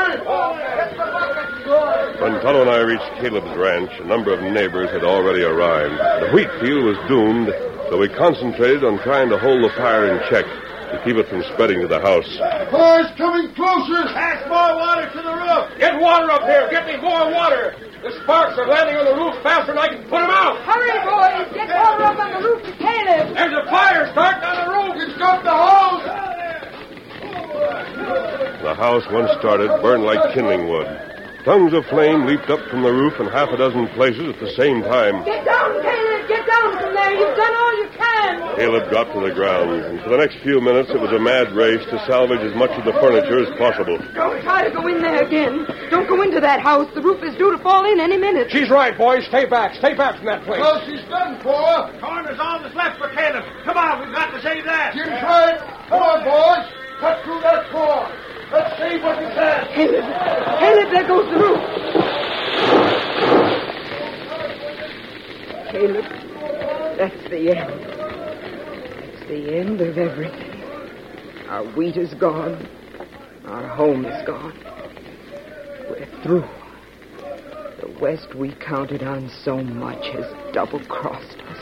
When 2.21 2.33
Tonto 2.43 2.63
and 2.63 2.71
I 2.71 2.81
reached 2.85 3.11
Caleb's 3.21 3.57
ranch, 3.57 3.91
a 4.01 4.05
number 4.05 4.35
of 4.35 4.43
neighbors 4.43 4.91
had 4.91 5.05
already 5.05 5.43
arrived. 5.43 5.95
The 5.95 6.31
wheat 6.35 6.51
field 6.61 6.85
was 6.85 6.99
doomed, 7.09 7.49
so 7.89 7.97
we 7.97 8.09
concentrated 8.09 8.85
on 8.85 8.99
trying 9.03 9.31
to 9.31 9.39
hold 9.39 9.65
the 9.65 9.73
fire 9.77 10.07
in 10.13 10.21
check 10.29 10.45
to 10.45 11.01
keep 11.05 11.17
it 11.17 11.29
from 11.29 11.43
spreading 11.55 11.81
to 11.81 11.89
the 11.89 12.01
house. 12.01 12.29
Fire's 12.71 13.11
coming 13.17 13.55
closer. 13.55 14.03
Pass 14.13 14.43
more 14.51 14.77
water 14.77 15.09
to 15.09 15.23
the 15.23 15.33
roof. 15.33 15.79
Get 15.79 16.01
water 16.01 16.31
up 16.31 16.43
here. 16.43 16.69
Get 16.71 16.87
me 16.87 16.97
more 17.01 17.31
water. 17.33 17.75
The 18.03 18.13
sparks 18.25 18.57
are 18.57 18.67
landing 18.67 18.97
on 18.97 19.05
the 19.05 19.17
roof 19.21 19.37
faster 19.43 19.77
than 19.77 19.79
I 19.79 19.89
can 19.89 20.03
put 20.09 20.25
them 20.25 20.33
out. 20.33 20.57
Hurry, 20.65 20.89
boys. 21.05 21.53
Get 21.53 21.69
water 21.69 22.05
up 22.09 22.17
on 22.17 22.33
the 22.33 22.49
roof 22.49 22.65
to 22.65 22.73
Caleb. 22.81 23.37
There's 23.37 23.53
a 23.53 23.65
fire 23.69 24.09
starting 24.13 24.41
on 24.41 24.57
the 24.57 24.69
roof. 24.73 24.93
It's 25.05 25.19
got 25.21 25.45
the 25.45 25.53
house. 25.53 26.05
The 28.65 28.75
house, 28.75 29.05
once 29.13 29.31
started, 29.39 29.69
burned 29.83 30.05
like 30.05 30.33
kindling 30.33 30.69
wood. 30.69 30.89
Tongues 31.45 31.73
of 31.73 31.85
flame 31.93 32.25
leaped 32.25 32.49
up 32.49 32.61
from 32.71 32.83
the 32.83 32.93
roof 32.93 33.21
in 33.21 33.27
half 33.29 33.49
a 33.53 33.57
dozen 33.57 33.89
places 33.89 34.33
at 34.33 34.41
the 34.41 34.53
same 34.57 34.81
time. 34.81 35.25
Get 35.25 35.45
down, 35.45 35.73
Caleb. 35.85 36.29
Get 36.29 36.47
down 36.49 36.73
from 36.81 36.95
there. 36.97 37.13
You've 37.13 37.37
done 37.37 37.57
all 37.57 37.75
you 37.85 37.89
can. 38.01 38.57
Caleb 38.57 38.89
dropped 38.89 39.13
to 39.13 39.21
the 39.21 39.35
ground, 39.35 39.73
and 39.73 40.01
for 40.01 40.09
the 40.09 40.17
next 40.17 40.37
few 40.41 40.61
minutes 40.61 40.89
it 40.89 41.01
was 41.01 41.13
a 41.13 41.19
mad 41.19 41.53
race 41.53 41.85
to 41.93 41.99
salvage 42.09 42.41
as 42.41 42.57
much 42.57 42.71
of 42.81 42.85
the 42.85 42.93
furniture 42.97 43.45
as 43.45 43.53
possible. 43.61 43.99
Don't 44.15 44.41
try 44.43 44.65
to 44.65 44.71
go 44.73 44.87
in 44.89 45.01
there 45.01 45.23
again. 45.23 45.67
Don't 45.91 46.09
go 46.09 46.23
into 46.23 46.41
that 46.41 46.61
house. 46.61 46.89
The 46.95 47.03
roof 47.03 47.23
is 47.25 47.37
due 47.37 47.51
to 47.51 47.59
fall 47.59 47.85
in 47.85 47.99
any 47.99 48.17
minute. 48.17 48.49
She's 48.51 48.71
right, 48.71 48.97
boys. 48.97 49.27
Stay 49.27 49.45
back. 49.45 49.75
Stay 49.75 49.95
back 49.95 50.17
from 50.17 50.27
that 50.27 50.45
place. 50.45 50.61
Well, 50.61 50.81
she's 50.87 51.03
done 51.11 51.43
for. 51.43 51.91
Corn 51.99 52.27
is 52.31 52.39
all 52.39 52.63
that's 52.63 52.75
left 52.77 52.99
for 52.99 53.09
Caleb. 53.11 53.43
Come 53.65 53.77
on, 53.77 54.07
we've 54.07 54.15
got 54.15 54.31
to 54.31 54.41
save 54.41 54.65
that. 54.65 54.95
Jim's 54.95 55.11
right. 55.11 55.59
Come 55.89 56.01
on, 56.01 56.23
boys. 56.23 56.67
Cut 57.01 57.25
through 57.25 57.41
that 57.43 57.71
corn. 57.73 58.07
Let's 58.53 58.79
save 58.79 59.03
what 59.03 59.19
we 59.19 59.27
can. 59.35 59.67
Caleb. 59.75 60.07
Caleb, 60.63 60.91
there 60.95 61.09
goes 61.09 61.27
the 61.31 61.39
roof. 61.43 61.59
Caleb, 65.71 66.05
that's 66.99 67.23
the 67.31 67.51
end. 67.57 67.83
That's 69.01 69.27
the 69.29 69.59
end 69.59 69.81
of 69.81 69.99
everything. 69.99 70.51
Our 71.49 71.65
wheat 71.75 71.97
is 71.97 72.15
gone. 72.15 72.69
Our 73.47 73.67
home 73.67 74.05
is 74.05 74.27
gone. 74.27 74.55
We're 75.91 76.07
through. 76.23 76.49
The 77.81 77.99
West 78.01 78.37
we 78.37 78.55
counted 78.55 79.03
on 79.03 79.29
so 79.29 79.61
much 79.61 80.07
has 80.15 80.25
double 80.53 80.79
crossed 80.87 81.39
us. 81.41 81.59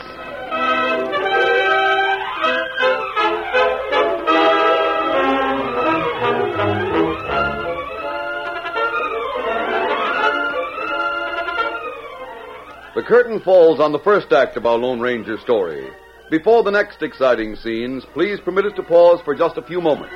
The 12.95 13.03
curtain 13.03 13.39
falls 13.39 13.79
on 13.79 13.91
the 13.91 13.99
first 14.03 14.31
act 14.31 14.57
of 14.57 14.67
our 14.67 14.77
Lone 14.77 14.99
Ranger 14.99 15.39
story. 15.39 15.89
Before 16.29 16.61
the 16.61 16.69
next 16.69 17.01
exciting 17.01 17.55
scenes, 17.55 18.05
please 18.13 18.39
permit 18.39 18.65
us 18.65 18.73
to 18.75 18.83
pause 18.83 19.21
for 19.25 19.33
just 19.33 19.57
a 19.57 19.63
few 19.63 19.81
moments. 19.81 20.13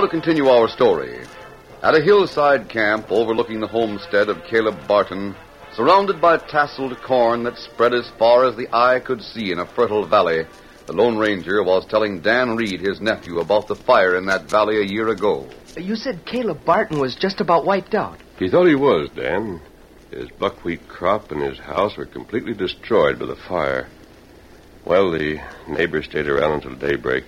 Now 0.00 0.06
to 0.06 0.12
continue 0.12 0.48
our 0.48 0.66
story. 0.66 1.26
At 1.82 1.94
a 1.94 2.00
hillside 2.00 2.70
camp 2.70 3.12
overlooking 3.12 3.60
the 3.60 3.66
homestead 3.66 4.30
of 4.30 4.44
Caleb 4.44 4.88
Barton, 4.88 5.36
surrounded 5.74 6.22
by 6.22 6.38
tasseled 6.38 6.98
corn 7.02 7.42
that 7.42 7.58
spread 7.58 7.92
as 7.92 8.08
far 8.18 8.46
as 8.46 8.56
the 8.56 8.74
eye 8.74 9.00
could 9.00 9.20
see 9.20 9.52
in 9.52 9.58
a 9.58 9.66
fertile 9.66 10.06
valley, 10.06 10.46
the 10.86 10.94
Lone 10.94 11.18
Ranger 11.18 11.62
was 11.62 11.84
telling 11.84 12.20
Dan 12.20 12.56
Reid, 12.56 12.80
his 12.80 13.02
nephew, 13.02 13.40
about 13.40 13.68
the 13.68 13.76
fire 13.76 14.16
in 14.16 14.24
that 14.24 14.48
valley 14.48 14.80
a 14.80 14.86
year 14.86 15.08
ago. 15.08 15.46
You 15.76 15.96
said 15.96 16.24
Caleb 16.24 16.64
Barton 16.64 16.98
was 16.98 17.14
just 17.14 17.42
about 17.42 17.66
wiped 17.66 17.94
out. 17.94 18.18
He 18.38 18.48
thought 18.48 18.68
he 18.68 18.76
was, 18.76 19.10
Dan. 19.10 19.60
His 20.10 20.30
buckwheat 20.30 20.88
crop 20.88 21.30
and 21.30 21.42
his 21.42 21.58
house 21.58 21.98
were 21.98 22.06
completely 22.06 22.54
destroyed 22.54 23.18
by 23.18 23.26
the 23.26 23.36
fire. 23.36 23.86
Well, 24.82 25.10
the 25.10 25.42
neighbors 25.68 26.06
stayed 26.06 26.26
around 26.26 26.64
until 26.64 26.88
daybreak. 26.88 27.24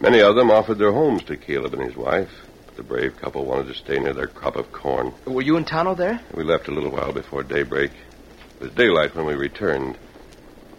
Many 0.00 0.20
of 0.20 0.34
them 0.34 0.50
offered 0.50 0.78
their 0.78 0.92
homes 0.92 1.22
to 1.24 1.36
Caleb 1.36 1.74
and 1.74 1.82
his 1.82 1.94
wife. 1.94 2.30
But 2.66 2.76
the 2.76 2.82
brave 2.82 3.16
couple 3.18 3.44
wanted 3.44 3.66
to 3.68 3.74
stay 3.74 3.98
near 3.98 4.14
their 4.14 4.28
crop 4.28 4.56
of 4.56 4.72
corn. 4.72 5.12
Were 5.26 5.42
you 5.42 5.58
and 5.58 5.66
Tonto 5.66 5.94
there? 5.94 6.20
We 6.34 6.42
left 6.42 6.68
a 6.68 6.70
little 6.70 6.90
while 6.90 7.12
before 7.12 7.42
daybreak. 7.42 7.90
It 7.92 8.62
was 8.62 8.70
daylight 8.72 9.14
when 9.14 9.26
we 9.26 9.34
returned. 9.34 9.98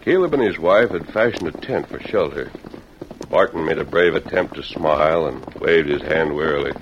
Caleb 0.00 0.34
and 0.34 0.42
his 0.42 0.58
wife 0.58 0.90
had 0.90 1.06
fashioned 1.12 1.46
a 1.46 1.52
tent 1.52 1.88
for 1.88 2.00
shelter. 2.00 2.50
Barton 3.30 3.64
made 3.64 3.78
a 3.78 3.84
brave 3.84 4.16
attempt 4.16 4.54
to 4.56 4.62
smile 4.64 5.26
and 5.26 5.44
waved 5.54 5.88
his 5.88 6.02
hand 6.02 6.34
wearily. 6.34 6.72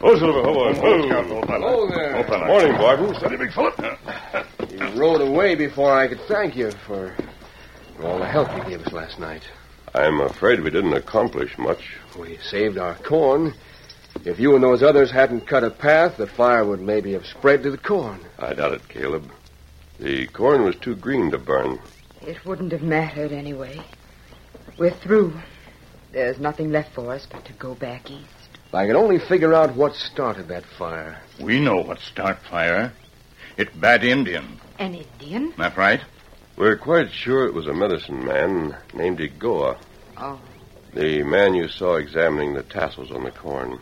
Oh, 0.00 0.16
Silver, 0.16 0.42
hello. 0.42 0.72
Hello 0.72 1.88
there. 1.88 2.46
Morning, 2.46 2.72
Barton. 2.78 3.14
Steady, 3.16 3.36
big 3.36 3.52
fella. 3.52 3.98
You 4.70 5.00
rode 5.00 5.20
away 5.20 5.56
before 5.56 5.92
I 5.92 6.06
could 6.06 6.20
thank 6.28 6.54
you 6.54 6.70
for 6.70 7.12
all 8.00 8.20
the 8.20 8.26
help 8.26 8.48
you 8.56 8.62
gave 8.70 8.86
us 8.86 8.92
last 8.92 9.18
night. 9.18 9.42
I'm 9.96 10.20
afraid 10.20 10.60
we 10.60 10.68
didn't 10.70 10.92
accomplish 10.92 11.56
much. 11.56 11.96
We 12.18 12.36
saved 12.36 12.76
our 12.76 12.96
corn. 12.96 13.54
If 14.26 14.38
you 14.38 14.54
and 14.54 14.62
those 14.62 14.82
others 14.82 15.10
hadn't 15.10 15.46
cut 15.46 15.64
a 15.64 15.70
path, 15.70 16.18
the 16.18 16.26
fire 16.26 16.66
would 16.66 16.82
maybe 16.82 17.14
have 17.14 17.24
spread 17.24 17.62
to 17.62 17.70
the 17.70 17.78
corn. 17.78 18.20
I 18.38 18.52
doubt 18.52 18.74
it, 18.74 18.86
Caleb. 18.88 19.30
The 19.98 20.26
corn 20.26 20.64
was 20.64 20.76
too 20.76 20.96
green 20.96 21.30
to 21.30 21.38
burn. 21.38 21.78
It 22.20 22.44
wouldn't 22.44 22.72
have 22.72 22.82
mattered 22.82 23.32
anyway. 23.32 23.80
We're 24.76 24.90
through. 24.90 25.32
There's 26.12 26.38
nothing 26.38 26.70
left 26.70 26.92
for 26.92 27.10
us 27.10 27.26
but 27.30 27.46
to 27.46 27.54
go 27.54 27.74
back 27.74 28.10
east. 28.10 28.28
I 28.74 28.86
can 28.86 28.96
only 28.96 29.18
figure 29.18 29.54
out 29.54 29.76
what 29.76 29.94
started 29.94 30.48
that 30.48 30.66
fire. 30.78 31.22
We 31.40 31.58
know 31.58 31.76
what 31.76 32.00
start 32.00 32.36
fire. 32.50 32.92
It 33.56 33.80
bad 33.80 34.04
Indian. 34.04 34.60
An 34.78 34.94
Indian? 34.94 35.54
That 35.56 35.78
right? 35.78 36.02
We're 36.56 36.76
quite 36.76 37.10
sure 37.12 37.46
it 37.46 37.54
was 37.54 37.66
a 37.66 37.74
medicine 37.74 38.24
man 38.24 38.76
named 38.94 39.18
Igoa, 39.18 39.78
Oh, 40.18 40.40
the 40.94 41.22
man 41.24 41.54
you 41.54 41.68
saw 41.68 41.96
examining 41.96 42.54
the 42.54 42.62
tassels 42.62 43.10
on 43.10 43.24
the 43.24 43.30
corn. 43.30 43.78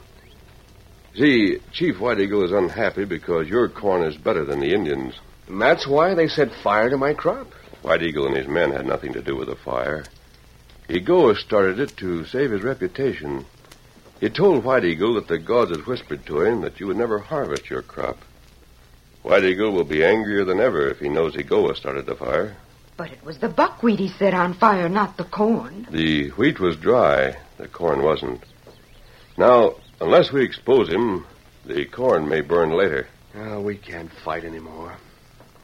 See, 1.14 1.58
Chief 1.72 2.00
White 2.00 2.18
Eagle 2.18 2.44
is 2.44 2.50
unhappy 2.50 3.04
because 3.04 3.48
your 3.48 3.68
corn 3.68 4.02
is 4.02 4.16
better 4.16 4.44
than 4.44 4.58
the 4.58 4.74
Indians. 4.74 5.14
And 5.46 5.62
that's 5.62 5.86
why 5.86 6.14
they 6.14 6.26
set 6.26 6.50
fire 6.52 6.90
to 6.90 6.96
my 6.96 7.14
crop. 7.14 7.52
White 7.82 8.02
Eagle 8.02 8.26
and 8.26 8.36
his 8.36 8.48
men 8.48 8.72
had 8.72 8.84
nothing 8.84 9.12
to 9.12 9.22
do 9.22 9.36
with 9.36 9.46
the 9.46 9.54
fire. 9.54 10.04
Igoa 10.88 11.36
started 11.36 11.78
it 11.78 11.96
to 11.98 12.24
save 12.24 12.50
his 12.50 12.62
reputation. 12.62 13.46
He 14.18 14.28
told 14.28 14.64
White 14.64 14.84
Eagle 14.84 15.14
that 15.14 15.28
the 15.28 15.38
gods 15.38 15.70
had 15.70 15.86
whispered 15.86 16.26
to 16.26 16.40
him 16.40 16.62
that 16.62 16.80
you 16.80 16.88
would 16.88 16.96
never 16.96 17.20
harvest 17.20 17.70
your 17.70 17.82
crop. 17.82 18.18
White 19.22 19.44
Eagle 19.44 19.70
will 19.70 19.84
be 19.84 20.04
angrier 20.04 20.44
than 20.44 20.58
ever 20.58 20.88
if 20.88 20.98
he 20.98 21.08
knows 21.08 21.36
Igoa 21.36 21.76
started 21.76 22.06
the 22.06 22.16
fire. 22.16 22.56
But 22.96 23.10
it 23.10 23.24
was 23.24 23.38
the 23.38 23.48
buckwheat 23.48 23.98
he 23.98 24.08
set 24.08 24.34
on 24.34 24.54
fire, 24.54 24.88
not 24.88 25.16
the 25.16 25.24
corn. 25.24 25.86
The 25.90 26.28
wheat 26.30 26.60
was 26.60 26.76
dry, 26.76 27.36
the 27.58 27.68
corn 27.68 28.02
wasn't. 28.02 28.42
Now, 29.36 29.74
unless 30.00 30.32
we 30.32 30.44
expose 30.44 30.88
him, 30.88 31.26
the 31.64 31.86
corn 31.86 32.28
may 32.28 32.40
burn 32.40 32.70
later. 32.70 33.08
Oh, 33.34 33.60
we 33.60 33.76
can't 33.76 34.10
fight 34.24 34.44
anymore. 34.44 34.96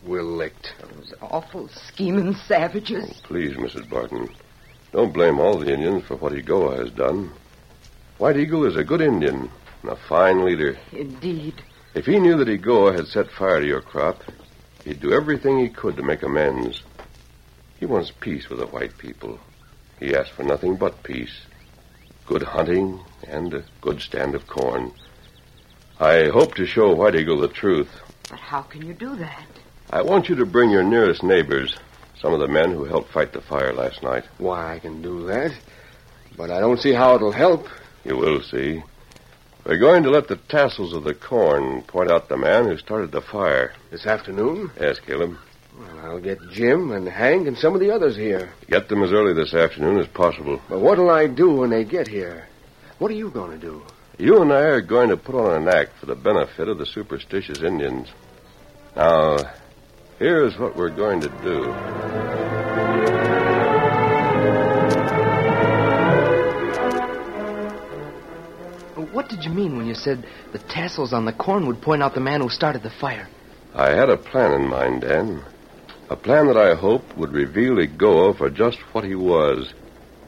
We're 0.05 0.23
licked. 0.23 0.73
Those 0.81 1.14
awful 1.21 1.69
scheming 1.69 2.35
savages. 2.35 3.05
Oh, 3.09 3.27
please, 3.27 3.57
Mrs. 3.57 3.88
Barton, 3.88 4.29
don't 4.93 5.12
blame 5.12 5.38
all 5.38 5.59
the 5.59 5.73
Indians 5.73 6.05
for 6.05 6.16
what 6.16 6.33
Igoa 6.33 6.79
has 6.79 6.90
done. 6.90 7.33
White 8.19 8.37
Eagle 8.37 8.66
is 8.66 8.77
a 8.77 8.85
good 8.85 9.01
Indian 9.01 9.51
and 9.83 9.90
a 9.90 9.97
fine 10.09 10.45
leader. 10.45 10.77
Indeed. 10.93 11.62
If 11.95 12.07
he 12.07 12.19
knew 12.19 12.37
that 12.38 12.49
Igoa 12.49 12.97
had 12.97 13.07
set 13.07 13.31
fire 13.31 13.61
to 13.61 13.66
your 13.66 13.81
crop, 13.83 14.23
he'd 14.85 15.01
do 15.01 15.12
everything 15.12 15.59
he 15.59 15.69
could 15.69 15.97
to 15.97 16.03
make 16.03 16.23
amends. 16.23 16.83
He 17.81 17.87
wants 17.87 18.12
peace 18.21 18.51
with 18.51 18.59
the 18.59 18.66
white 18.66 18.97
people. 18.99 19.40
He 19.99 20.14
asks 20.14 20.31
for 20.31 20.43
nothing 20.43 20.77
but 20.77 21.03
peace. 21.03 21.40
Good 22.27 22.43
hunting 22.43 23.01
and 23.27 23.55
a 23.55 23.64
good 23.81 24.03
stand 24.03 24.35
of 24.35 24.47
corn. 24.47 24.93
I 25.99 26.29
hope 26.29 26.55
to 26.57 26.66
show 26.66 26.95
White 26.95 27.16
Eagle 27.16 27.40
the 27.40 27.49
truth. 27.49 27.88
But 28.29 28.38
how 28.38 28.61
can 28.62 28.87
you 28.87 28.93
do 28.93 29.16
that? 29.16 29.47
I 29.88 30.03
want 30.03 30.29
you 30.29 30.37
to 30.37 30.47
bring 30.47 30.71
your 30.71 30.83
nearest 30.83 31.23
neighbors, 31.23 31.75
some 32.21 32.35
of 32.35 32.40
the 32.40 32.49
men 32.49 32.71
who 32.71 32.85
helped 32.85 33.12
fight 33.12 33.33
the 33.33 33.40
fire 33.40 33.73
last 33.73 34.03
night. 34.03 34.25
Why, 34.37 34.75
I 34.75 34.79
can 34.79 35.01
do 35.01 35.27
that. 35.27 35.53
But 36.37 36.51
I 36.51 36.61
don't 36.61 36.81
see 36.81 36.93
how 36.93 37.14
it'll 37.16 37.33
help. 37.33 37.66
You 38.05 38.16
will 38.16 38.43
see. 38.43 38.83
We're 39.64 39.79
going 39.79 40.03
to 40.03 40.11
let 40.11 40.29
the 40.29 40.37
tassels 40.37 40.93
of 40.93 41.05
the 41.05 41.14
corn 41.14 41.83
point 41.83 42.11
out 42.11 42.29
the 42.29 42.37
man 42.37 42.66
who 42.66 42.77
started 42.77 43.11
the 43.11 43.23
fire. 43.23 43.73
This 43.90 44.07
afternoon? 44.07 44.71
Yes, 44.79 44.99
Caleb. 45.01 45.37
Well, 45.81 45.99
I'll 46.01 46.21
get 46.21 46.38
Jim 46.51 46.90
and 46.90 47.09
Hank 47.09 47.49
and 47.49 47.57
some 47.57 47.73
of 47.73 47.81
the 47.81 47.90
others 47.90 48.14
here. 48.14 48.53
Get 48.69 48.90
them 48.90 49.03
as 49.03 49.12
early 49.12 49.33
this 49.33 49.55
afternoon 49.55 49.99
as 49.99 50.07
possible. 50.09 50.61
But 50.69 50.81
what'll 50.81 51.09
I 51.09 51.27
do 51.27 51.53
when 51.53 51.71
they 51.71 51.85
get 51.85 52.07
here? 52.07 52.47
What 52.99 53.11
are 53.11 53.14
you 53.14 53.31
going 53.31 53.59
to 53.59 53.66
do? 53.66 53.83
You 54.19 54.43
and 54.43 54.53
I 54.53 54.61
are 54.61 54.83
going 54.83 55.09
to 55.09 55.16
put 55.16 55.35
on 55.35 55.62
an 55.62 55.69
act 55.69 55.93
for 55.99 56.05
the 56.05 56.14
benefit 56.14 56.69
of 56.69 56.77
the 56.77 56.85
superstitious 56.85 57.62
Indians. 57.62 58.09
Now, 58.95 59.38
here's 60.19 60.59
what 60.59 60.77
we're 60.77 60.90
going 60.90 61.23
to 61.23 61.29
do. 61.43 61.73
What 69.12 69.31
did 69.31 69.45
you 69.45 69.51
mean 69.51 69.79
when 69.79 69.87
you 69.87 69.95
said 69.95 70.27
the 70.53 70.59
tassels 70.59 71.14
on 71.14 71.25
the 71.25 71.33
corn 71.33 71.66
would 71.69 71.81
point 71.81 72.03
out 72.03 72.12
the 72.12 72.21
man 72.21 72.43
who 72.43 72.51
started 72.51 72.83
the 72.83 72.90
fire? 72.90 73.29
I 73.75 73.90
had 73.93 74.11
a 74.11 74.19
plan 74.19 74.61
in 74.61 74.69
mind, 74.69 75.01
Dan. 75.01 75.43
A 76.11 76.16
plan 76.16 76.49
that 76.49 76.57
I 76.57 76.75
hoped 76.75 77.16
would 77.16 77.33
reveal 77.33 77.77
Igoa 77.77 78.37
for 78.37 78.51
just 78.51 78.79
what 78.92 79.05
he 79.05 79.14
was. 79.14 79.73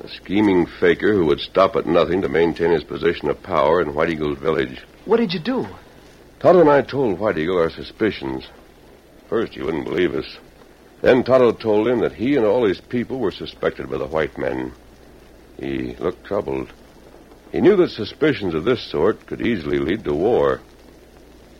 A 0.05 0.09
scheming 0.09 0.65
faker 0.65 1.13
who 1.13 1.27
would 1.27 1.41
stop 1.41 1.75
at 1.75 1.87
nothing 1.87 2.23
to 2.23 2.29
maintain 2.29 2.71
his 2.71 2.85
position 2.85 3.29
of 3.29 3.43
power 3.43 3.83
in 3.83 3.93
White 3.93 4.11
Eagle's 4.11 4.39
village. 4.39 4.81
What 5.07 5.17
did 5.17 5.33
you 5.33 5.41
do? 5.41 5.67
Tonto 6.39 6.61
and 6.61 6.71
I 6.71 6.83
told 6.83 7.19
White 7.19 7.37
Eagle 7.37 7.59
our 7.59 7.69
suspicions. 7.69 8.47
First, 9.29 9.55
he 9.55 9.63
wouldn't 9.63 9.87
believe 9.87 10.15
us. 10.15 10.39
Then 11.01 11.25
Tonto 11.25 11.51
told 11.51 11.89
him 11.89 11.99
that 11.99 12.13
he 12.13 12.37
and 12.37 12.47
all 12.47 12.65
his 12.65 12.81
people 12.81 13.19
were 13.19 13.33
suspected 13.33 13.91
by 13.91 13.99
the 13.99 14.07
white 14.07 14.39
men. 14.39 14.73
He 15.59 15.97
looked 15.97 16.25
troubled. 16.25 16.73
He 17.51 17.61
knew 17.61 17.75
that 17.75 17.91
suspicions 17.91 18.55
of 18.55 18.63
this 18.63 18.89
sort 18.89 19.27
could 19.27 19.45
easily 19.45 19.79
lead 19.79 20.05
to 20.05 20.15
war. 20.15 20.61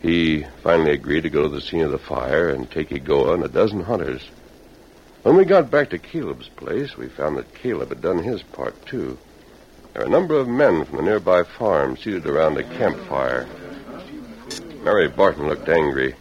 He 0.03 0.45
finally 0.61 0.91
agreed 0.91 1.21
to 1.21 1.29
go 1.29 1.43
to 1.43 1.49
the 1.49 1.61
scene 1.61 1.79
of 1.79 1.91
the 1.91 1.97
fire 1.97 2.49
and 2.49 2.69
take 2.69 2.89
Igoa 2.89 3.35
and 3.35 3.43
a 3.45 3.47
dozen 3.47 3.79
hunters. 3.79 4.21
When 5.23 5.37
we 5.37 5.45
got 5.45 5.71
back 5.71 5.91
to 5.91 5.97
Caleb's 5.97 6.49
place, 6.49 6.97
we 6.97 7.07
found 7.07 7.37
that 7.37 7.55
Caleb 7.55 7.87
had 7.87 8.01
done 8.01 8.21
his 8.21 8.43
part, 8.43 8.85
too. 8.85 9.17
There 9.93 10.01
were 10.01 10.07
a 10.09 10.11
number 10.11 10.35
of 10.35 10.49
men 10.49 10.83
from 10.83 10.97
the 10.97 11.03
nearby 11.03 11.43
farm 11.43 11.95
seated 11.95 12.25
around 12.25 12.57
a 12.57 12.63
campfire. 12.63 13.47
Mary 14.83 15.07
Barton 15.07 15.47
looked 15.47 15.69
angry. 15.69 16.15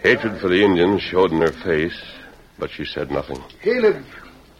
Hatred 0.00 0.40
for 0.40 0.48
the 0.48 0.62
Indians 0.62 1.02
showed 1.02 1.32
in 1.32 1.40
her 1.40 1.50
face, 1.50 2.00
but 2.56 2.70
she 2.70 2.84
said 2.84 3.10
nothing. 3.10 3.42
Caleb, 3.62 4.04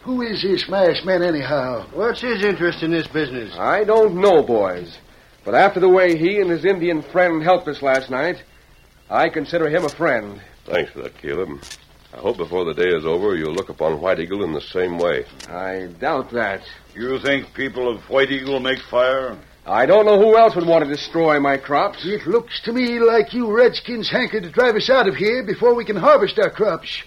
who 0.01 0.21
is 0.21 0.41
this 0.41 0.67
masked 0.67 1.05
man 1.05 1.23
anyhow? 1.23 1.85
What's 1.93 2.19
his 2.19 2.43
interest 2.43 2.83
in 2.83 2.91
this 2.91 3.07
business? 3.07 3.55
I 3.57 3.85
don't 3.85 4.15
know, 4.15 4.43
boys. 4.43 4.97
But 5.45 5.55
after 5.55 5.79
the 5.79 5.87
way 5.87 6.17
he 6.17 6.41
and 6.41 6.49
his 6.49 6.65
Indian 6.65 7.01
friend 7.01 7.41
helped 7.41 7.69
us 7.69 7.81
last 7.81 8.09
night, 8.09 8.43
I 9.09 9.29
consider 9.29 9.69
him 9.69 9.85
a 9.85 9.89
friend. 9.89 10.41
Thanks 10.65 10.91
for 10.91 11.01
that, 11.01 11.17
Caleb. 11.17 11.61
I 12.13 12.17
hope 12.17 12.37
before 12.37 12.65
the 12.65 12.73
day 12.73 12.89
is 12.89 13.05
over 13.05 13.35
you'll 13.35 13.53
look 13.53 13.69
upon 13.69 14.01
White 14.01 14.19
Eagle 14.19 14.43
in 14.43 14.53
the 14.53 14.61
same 14.61 14.97
way. 14.97 15.25
I 15.47 15.87
doubt 15.99 16.31
that. 16.31 16.61
You 16.93 17.19
think 17.19 17.53
people 17.53 17.89
of 17.89 18.01
White 18.09 18.31
Eagle 18.31 18.59
make 18.59 18.79
fire? 18.89 19.37
I 19.65 19.85
don't 19.85 20.05
know 20.05 20.19
who 20.19 20.37
else 20.37 20.55
would 20.55 20.67
want 20.67 20.83
to 20.83 20.89
destroy 20.89 21.39
my 21.39 21.57
crops. 21.57 21.99
It 22.03 22.27
looks 22.27 22.61
to 22.65 22.73
me 22.73 22.99
like 22.99 23.33
you 23.33 23.55
redskins 23.55 24.09
hanker 24.09 24.41
to 24.41 24.49
drive 24.49 24.75
us 24.75 24.89
out 24.89 25.07
of 25.07 25.15
here 25.15 25.43
before 25.45 25.75
we 25.75 25.85
can 25.85 25.95
harvest 25.95 26.39
our 26.39 26.49
crops. 26.49 27.03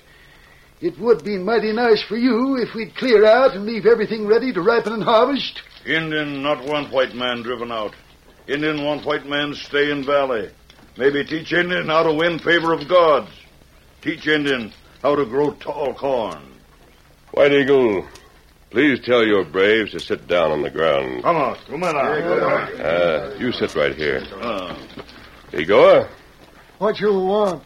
It 0.81 0.99
would 0.99 1.25
be 1.25 1.39
mighty 1.39 1.73
nice 1.73 2.03
for 2.03 2.17
you 2.17 2.57
if 2.57 2.75
we'd 2.75 2.97
clear 2.97 3.25
out 3.25 3.55
and 3.55 3.65
leave 3.65 3.87
everything 3.87 4.27
ready 4.27 4.53
to 4.53 4.61
ripen 4.63 4.93
and 4.93 5.03
harvest. 5.03 5.63
Indian 5.87 6.43
not 6.43 6.65
want 6.65 6.93
white 6.93 7.15
man 7.15 7.43
driven 7.43 7.71
out. 7.71 7.95
Indian 8.49 8.85
want 8.85 9.07
white 9.07 9.27
man 9.27 9.55
stay 9.55 9.91
in 9.91 10.05
valley. 10.05 10.51
Maybe 10.97 11.25
teach 11.25 11.53
Indian 11.53 11.87
how 11.87 12.03
to 12.03 12.13
win 12.13 12.39
favor 12.39 12.73
of 12.73 12.87
gods. 12.89 13.31
Teach 14.03 14.27
Indian 14.27 14.73
how 15.03 15.15
to 15.17 15.25
grow 15.25 15.53
tall 15.53 15.95
corn. 15.95 16.43
White 17.33 17.53
Eagle, 17.53 18.07
please 18.71 19.01
tell 19.01 19.25
your 19.25 19.45
braves 19.45 19.93
to 19.93 20.01
sit 20.01 20.27
down 20.27 20.51
on 20.51 20.63
the 20.63 20.71
ground. 20.71 21.23
Come 21.23 21.37
on, 21.37 21.57
come 21.67 21.83
on. 21.85 21.97
Uh, 21.97 23.35
you 23.39 23.53
sit 23.53 23.75
right 23.75 23.95
here. 23.95 24.23
Uh, 24.41 24.77
Egoa, 25.53 26.09
What 26.79 27.01
you 27.01 27.13
want? 27.19 27.63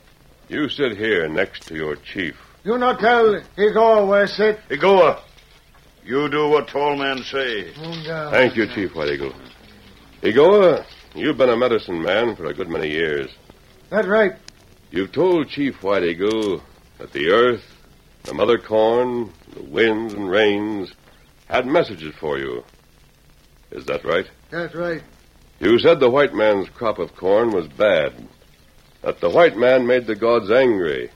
you 0.49 0.69
sit 0.69 0.97
here 0.97 1.29
next 1.29 1.67
to 1.69 1.75
your 1.75 1.97
chief. 1.97 2.37
You 2.65 2.79
not 2.79 3.01
tell 3.01 3.41
Igor 3.57 4.07
where 4.07 4.27
sit. 4.29 4.61
Igoa, 4.69 5.21
you 6.05 6.29
do 6.29 6.49
what 6.49 6.69
tall 6.69 6.97
man 6.97 7.23
say. 7.25 7.73
Thank 7.73 8.57
you, 8.57 8.67
Chief 8.69 8.95
White 8.95 9.11
Eagle. 9.11 9.33
Egoa, 10.23 10.85
you've 11.19 11.39
been 11.39 11.51
a 11.51 11.57
medicine 11.57 12.03
man 12.03 12.37
for 12.37 12.47
a 12.47 12.55
good 12.55 12.69
many 12.69 12.91
years. 12.91 13.31
That 13.91 14.07
right. 14.07 14.33
You've 14.91 15.13
told 15.13 15.49
Chief 15.49 15.83
White 15.83 16.05
Eagle 16.05 16.63
that 16.99 17.13
the 17.13 17.31
earth, 17.31 17.65
the 18.25 18.35
mother 18.35 18.59
corn, 18.59 19.33
the 19.55 19.63
winds 19.63 20.15
and 20.15 20.31
rains 20.31 20.93
had 21.47 21.67
messages 21.67 22.15
for 22.17 22.39
you. 22.39 22.65
Is 23.71 23.85
that 23.87 24.05
right? 24.05 24.27
That's 24.51 24.75
right. 24.75 25.03
You 25.59 25.79
said 25.79 26.01
the 26.01 26.11
white 26.11 26.35
man's 26.35 26.69
crop 26.69 26.99
of 26.99 27.17
corn 27.17 27.51
was 27.51 27.67
bad, 27.69 28.13
that 29.03 29.21
the 29.21 29.31
white 29.31 29.57
man 29.57 29.87
made 29.87 30.07
the 30.07 30.15
gods 30.15 30.51
angry, 30.51 31.11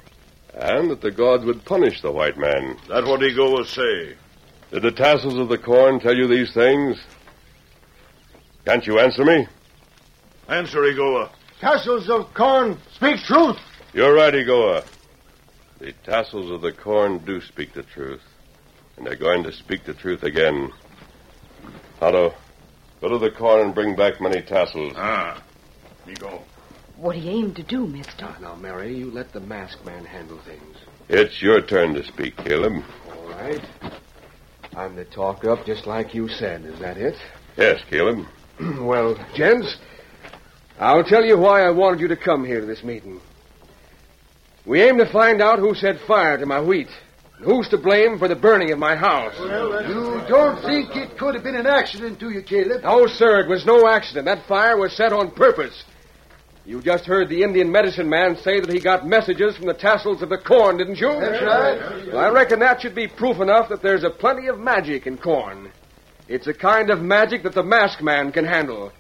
and 0.55 0.91
that 0.91 1.01
the 1.01 1.11
gods 1.11 1.45
would 1.45 1.65
punish 1.65 2.01
the 2.01 2.13
white 2.13 2.39
man. 2.39 2.77
That's 2.89 3.07
what 3.07 3.21
Igoa 3.21 3.67
say. 3.67 4.17
Did 4.71 4.83
the 4.83 4.93
tassels 4.93 5.37
of 5.37 5.49
the 5.49 5.59
corn 5.59 6.01
tell 6.01 6.17
you 6.17 6.27
these 6.27 6.53
things? 6.55 6.99
Can't 8.65 8.87
you 8.87 8.99
answer 8.99 9.25
me? 9.25 9.47
Answer, 10.51 10.81
Igoa. 10.81 11.31
Tassels 11.61 12.11
of 12.11 12.35
corn 12.35 12.77
speak 12.97 13.21
truth. 13.21 13.57
You're 13.95 14.13
right, 14.13 14.35
Egoa. 14.35 14.85
The 15.79 15.93
tassels 16.05 16.51
of 16.51 16.61
the 16.61 16.73
corn 16.73 17.19
do 17.19 17.41
speak 17.41 17.73
the 17.73 17.85
truth. 17.85 18.23
And 18.97 19.07
they're 19.07 19.15
going 19.15 19.45
to 19.45 19.53
speak 19.53 19.85
the 19.85 19.95
truth 19.95 20.25
again. 20.25 20.73
Otto, 22.01 22.35
go 23.01 23.09
to 23.09 23.19
the 23.19 23.31
corn 23.31 23.61
and 23.65 23.75
bring 23.75 23.95
back 23.95 24.21
many 24.21 24.43
tassels. 24.43 24.95
Ah, 24.97 25.41
me 26.05 26.15
go. 26.15 26.43
What 26.97 27.13
do 27.13 27.21
you 27.21 27.31
aim 27.31 27.55
to 27.55 27.63
do, 27.63 27.87
mister? 27.87 28.27
Ah, 28.27 28.37
Now, 28.41 28.57
Mary, 28.57 28.93
you 28.97 29.09
let 29.09 29.33
the 29.33 29.41
masked 29.41 29.87
man 29.87 30.05
handle 30.05 30.39
things. 30.39 30.77
It's 31.09 31.41
your 31.41 31.61
turn 31.61 31.95
to 31.95 32.05
speak, 32.05 32.37
Caleb. 32.39 32.83
All 33.09 33.29
right. 33.29 33.65
I'm 34.75 34.97
to 34.97 35.05
talk 35.05 35.45
up 35.45 35.65
just 35.65 35.87
like 35.87 36.13
you 36.13 36.29
said. 36.29 36.65
Is 36.65 36.81
that 36.81 36.97
it? 36.97 37.15
Yes, 37.57 37.81
Caleb. 37.89 38.27
well, 38.81 39.17
gents, 39.35 39.77
I'll 40.81 41.05
tell 41.05 41.23
you 41.23 41.37
why 41.37 41.61
I 41.61 41.71
wanted 41.71 42.01
you 42.01 42.09
to 42.09 42.16
come 42.16 42.43
here 42.43 42.61
to 42.61 42.66
this 42.66 42.83
meeting. 42.83 43.21
We 44.64 44.81
aim 44.81 44.97
to 44.97 45.12
find 45.12 45.43
out 45.43 45.59
who 45.59 45.75
set 45.75 46.01
fire 46.07 46.38
to 46.38 46.47
my 46.47 46.62
wheat, 46.62 46.88
and 47.37 47.45
who's 47.45 47.69
to 47.69 47.77
blame 47.77 48.19
for 48.19 48.29
the 48.29 48.35
burning 48.35 48.73
of 48.73 48.79
my 48.79 48.97
house. 48.97 49.35
You 49.38 50.25
don't 50.27 50.62
think 50.62 50.97
it 50.97 51.19
could 51.19 51.35
have 51.35 51.45
been 51.45 51.55
an 51.55 51.66
accident, 51.66 52.19
do 52.19 52.31
you, 52.31 52.40
Caleb? 52.40 52.83
No, 52.83 53.07
sir, 53.07 53.40
it 53.40 53.49
was 53.49 53.66
no 53.66 53.87
accident. 53.87 54.25
That 54.25 54.47
fire 54.47 54.79
was 54.79 54.97
set 54.97 55.12
on 55.12 55.33
purpose. 55.33 55.85
You 56.64 56.81
just 56.81 57.05
heard 57.05 57.29
the 57.29 57.43
Indian 57.43 57.71
medicine 57.71 58.09
man 58.09 58.37
say 58.37 58.59
that 58.59 58.73
he 58.73 58.81
got 58.81 59.07
messages 59.07 59.59
from 59.59 59.66
the 59.66 59.75
tassels 59.75 60.23
of 60.23 60.31
the 60.31 60.38
corn, 60.38 60.79
didn't 60.79 60.99
you? 60.99 61.09
That's 61.09 61.43
right. 61.43 62.07
Well, 62.07 62.25
I 62.25 62.31
reckon 62.31 62.59
that 62.61 62.81
should 62.81 62.95
be 62.95 63.07
proof 63.07 63.38
enough 63.40 63.69
that 63.69 63.83
there's 63.83 64.05
a 64.05 64.11
plenty 64.11 64.47
of 64.47 64.59
magic 64.59 65.07
in 65.07 65.19
corn. 65.19 65.73
It's 66.27 66.47
a 66.47 66.55
kind 66.55 66.88
of 66.88 67.03
magic 67.03 67.43
that 67.43 67.55
the 67.55 67.62
masked 67.62 68.03
man 68.03 68.33
can 68.33 68.47
handle. 68.47 68.93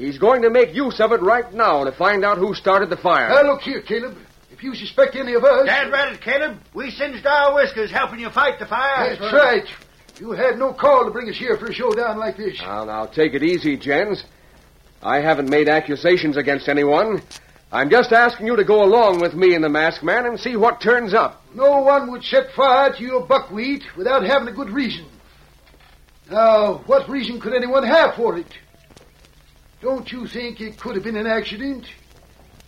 He's 0.00 0.16
going 0.16 0.40
to 0.42 0.50
make 0.50 0.74
use 0.74 0.98
of 0.98 1.12
it 1.12 1.20
right 1.20 1.52
now 1.52 1.84
to 1.84 1.92
find 1.92 2.24
out 2.24 2.38
who 2.38 2.54
started 2.54 2.88
the 2.88 2.96
fire. 2.96 3.28
Now, 3.28 3.42
look 3.42 3.60
here, 3.60 3.82
Caleb. 3.82 4.16
If 4.50 4.62
you 4.62 4.74
suspect 4.74 5.14
any 5.14 5.34
of 5.34 5.44
us... 5.44 5.66
Dad 5.66 5.92
read 5.92 6.14
it, 6.14 6.22
Caleb. 6.22 6.56
We 6.72 6.90
singed 6.90 7.26
our 7.26 7.54
whiskers 7.54 7.90
helping 7.90 8.18
you 8.18 8.30
fight 8.30 8.58
the 8.58 8.64
fire. 8.64 9.14
That's 9.14 9.30
right. 9.30 9.66
You 10.18 10.32
had 10.32 10.58
no 10.58 10.72
call 10.72 11.04
to 11.04 11.10
bring 11.10 11.28
us 11.28 11.36
here 11.36 11.58
for 11.58 11.66
a 11.66 11.74
showdown 11.74 12.18
like 12.18 12.38
this. 12.38 12.58
Now, 12.62 12.84
now, 12.86 13.04
take 13.04 13.34
it 13.34 13.42
easy, 13.42 13.76
gents. 13.76 14.24
I 15.02 15.20
haven't 15.20 15.50
made 15.50 15.68
accusations 15.68 16.38
against 16.38 16.70
anyone. 16.70 17.20
I'm 17.70 17.90
just 17.90 18.10
asking 18.10 18.46
you 18.46 18.56
to 18.56 18.64
go 18.64 18.82
along 18.82 19.20
with 19.20 19.34
me 19.34 19.54
and 19.54 19.62
the 19.62 19.68
masked 19.68 20.02
man 20.02 20.24
and 20.24 20.40
see 20.40 20.56
what 20.56 20.80
turns 20.80 21.12
up. 21.12 21.42
No 21.54 21.82
one 21.82 22.10
would 22.10 22.24
set 22.24 22.52
fire 22.56 22.90
to 22.94 23.02
your 23.02 23.26
buckwheat 23.26 23.82
without 23.98 24.24
having 24.24 24.48
a 24.48 24.52
good 24.52 24.70
reason. 24.70 25.04
Now, 26.30 26.78
what 26.86 27.06
reason 27.06 27.38
could 27.38 27.52
anyone 27.52 27.84
have 27.84 28.14
for 28.14 28.38
it? 28.38 28.46
Don't 29.80 30.10
you 30.12 30.26
think 30.26 30.60
it 30.60 30.78
could 30.78 30.94
have 30.94 31.04
been 31.04 31.16
an 31.16 31.26
accident? 31.26 31.86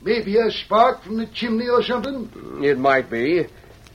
Maybe 0.00 0.38
a 0.38 0.50
spark 0.50 1.02
from 1.02 1.18
the 1.18 1.26
chimney 1.26 1.68
or 1.68 1.82
something? 1.82 2.62
It 2.64 2.78
might 2.78 3.10
be. 3.10 3.46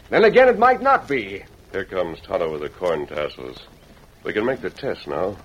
Then 0.10 0.24
again, 0.24 0.48
it 0.48 0.60
might 0.60 0.82
not 0.82 1.08
be. 1.08 1.44
Here 1.72 1.86
comes 1.86 2.20
Tonto 2.22 2.52
with 2.52 2.62
the 2.62 2.70
corn 2.70 3.08
tassels. 3.08 3.58
We 4.24 4.34
can 4.34 4.46
make 4.46 4.62
the 4.62 4.70
test 4.70 5.08
now. 5.08 5.36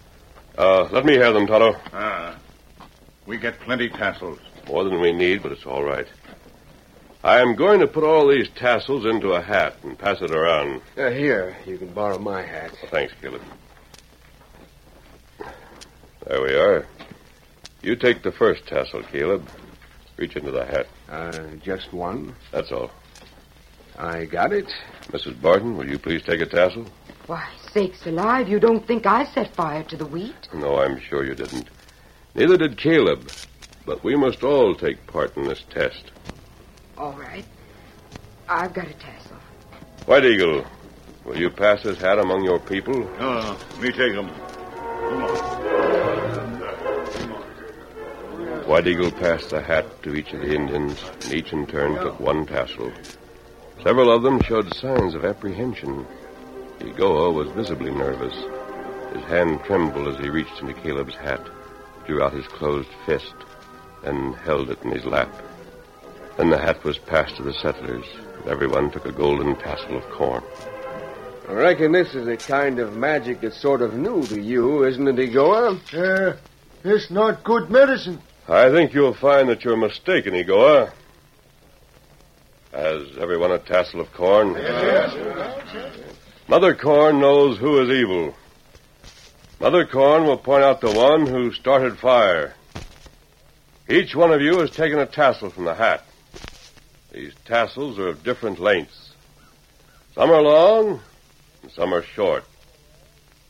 Uh, 0.56 0.84
let 0.92 1.04
me 1.04 1.16
have 1.16 1.34
them, 1.34 1.46
Tonto. 1.46 1.74
Ah. 1.92 2.38
We 3.26 3.38
get 3.38 3.58
plenty 3.60 3.88
tassels. 3.88 4.38
More 4.68 4.84
than 4.84 5.00
we 5.00 5.12
need, 5.12 5.42
but 5.42 5.52
it's 5.52 5.66
all 5.66 5.82
right. 5.82 6.06
I 7.24 7.40
am 7.40 7.54
going 7.54 7.80
to 7.80 7.86
put 7.86 8.04
all 8.04 8.28
these 8.28 8.48
tassels 8.50 9.06
into 9.06 9.32
a 9.32 9.40
hat 9.40 9.76
and 9.82 9.98
pass 9.98 10.20
it 10.20 10.30
around. 10.30 10.82
Uh, 10.96 11.10
here, 11.10 11.56
you 11.66 11.78
can 11.78 11.92
borrow 11.92 12.18
my 12.18 12.42
hat. 12.42 12.72
Well, 12.82 12.90
thanks, 12.90 13.14
Caleb. 13.20 13.42
There 16.26 16.42
we 16.42 16.54
are. 16.54 16.86
You 17.82 17.96
take 17.96 18.22
the 18.22 18.32
first 18.32 18.66
tassel, 18.66 19.02
Caleb. 19.02 19.48
Reach 20.16 20.36
into 20.36 20.50
the 20.52 20.64
hat. 20.64 20.86
Uh, 21.08 21.56
just 21.62 21.92
one. 21.92 22.34
That's 22.52 22.70
all. 22.70 22.90
I 23.98 24.24
got 24.24 24.52
it. 24.52 24.72
Mrs. 25.08 25.40
Barton, 25.40 25.76
will 25.76 25.88
you 25.88 25.98
please 25.98 26.22
take 26.22 26.40
a 26.40 26.46
tassel? 26.46 26.86
Why, 27.26 27.48
sakes 27.72 28.06
alive, 28.06 28.48
you 28.48 28.58
don't 28.60 28.86
think 28.86 29.06
I 29.06 29.24
set 29.24 29.54
fire 29.54 29.82
to 29.84 29.96
the 29.96 30.06
wheat? 30.06 30.48
No, 30.54 30.78
I'm 30.78 31.00
sure 31.00 31.24
you 31.24 31.34
didn't. 31.34 31.68
Neither 32.34 32.56
did 32.56 32.78
Caleb. 32.78 33.30
But 33.84 34.04
we 34.04 34.14
must 34.14 34.44
all 34.44 34.74
take 34.76 35.06
part 35.08 35.36
in 35.36 35.44
this 35.44 35.64
test. 35.70 36.12
All 36.96 37.14
right. 37.14 37.44
I've 38.48 38.72
got 38.74 38.86
a 38.86 38.94
tassel. 38.94 39.36
White 40.06 40.24
Eagle, 40.24 40.64
will 41.24 41.36
you 41.36 41.50
pass 41.50 41.82
this 41.82 41.98
hat 41.98 42.18
among 42.18 42.44
your 42.44 42.60
people? 42.60 43.08
Uh, 43.18 43.56
me 43.80 43.90
take 43.90 44.14
'em. 44.14 44.28
Come 44.28 45.24
on. 45.24 45.61
White 48.66 48.86
Eagle 48.86 49.10
passed 49.10 49.50
the 49.50 49.60
hat 49.60 50.02
to 50.02 50.14
each 50.14 50.32
of 50.32 50.40
the 50.40 50.54
Indians, 50.54 51.02
and 51.24 51.34
each 51.34 51.52
in 51.52 51.66
turn 51.66 51.94
took 51.96 52.18
one 52.20 52.46
tassel. 52.46 52.92
Several 53.82 54.10
of 54.10 54.22
them 54.22 54.40
showed 54.42 54.72
signs 54.74 55.14
of 55.14 55.24
apprehension. 55.24 56.06
Egoa 56.78 57.32
was 57.32 57.50
visibly 57.50 57.90
nervous. 57.90 58.34
His 59.14 59.24
hand 59.24 59.62
trembled 59.64 60.08
as 60.08 60.18
he 60.22 60.30
reached 60.30 60.60
into 60.60 60.74
Caleb's 60.74 61.16
hat, 61.16 61.44
drew 62.06 62.22
out 62.22 62.32
his 62.32 62.46
closed 62.46 62.88
fist, 63.04 63.34
and 64.04 64.34
held 64.36 64.70
it 64.70 64.82
in 64.82 64.92
his 64.92 65.04
lap. 65.04 65.30
Then 66.36 66.50
the 66.50 66.58
hat 66.58 66.82
was 66.84 66.98
passed 66.98 67.36
to 67.36 67.42
the 67.42 67.54
settlers, 67.54 68.06
and 68.38 68.46
everyone 68.46 68.90
took 68.90 69.06
a 69.06 69.12
golden 69.12 69.56
tassel 69.56 69.96
of 69.96 70.08
corn. 70.10 70.42
I 71.48 71.52
reckon 71.52 71.92
this 71.92 72.14
is 72.14 72.28
a 72.28 72.36
kind 72.36 72.78
of 72.78 72.96
magic 72.96 73.40
that's 73.40 73.60
sort 73.60 73.82
of 73.82 73.94
new 73.94 74.22
to 74.26 74.40
you, 74.40 74.84
isn't 74.84 75.08
it, 75.08 75.16
Egoa? 75.16 75.78
Uh, 75.92 76.36
it's 76.84 77.10
not 77.10 77.44
good 77.44 77.68
medicine. 77.68 78.20
I 78.48 78.70
think 78.70 78.92
you'll 78.92 79.14
find 79.14 79.48
that 79.48 79.64
you're 79.64 79.76
mistaken, 79.76 80.34
Egoa. 80.34 80.92
Has 82.72 83.16
everyone 83.18 83.52
a 83.52 83.58
tassel 83.58 84.00
of 84.00 84.12
corn? 84.12 84.54
Mother 86.48 86.74
Corn 86.74 87.20
knows 87.20 87.58
who 87.58 87.80
is 87.82 87.90
evil. 87.90 88.34
Mother 89.60 89.86
Corn 89.86 90.24
will 90.24 90.38
point 90.38 90.64
out 90.64 90.80
the 90.80 90.90
one 90.90 91.26
who 91.26 91.52
started 91.52 91.98
fire. 91.98 92.54
Each 93.88 94.14
one 94.14 94.32
of 94.32 94.40
you 94.40 94.58
has 94.58 94.70
taken 94.70 94.98
a 94.98 95.06
tassel 95.06 95.50
from 95.50 95.64
the 95.64 95.74
hat. 95.74 96.04
These 97.12 97.34
tassels 97.44 97.98
are 97.98 98.08
of 98.08 98.24
different 98.24 98.58
lengths. 98.58 99.12
Some 100.14 100.30
are 100.30 100.42
long, 100.42 101.00
and 101.62 101.70
some 101.72 101.94
are 101.94 102.02
short. 102.02 102.44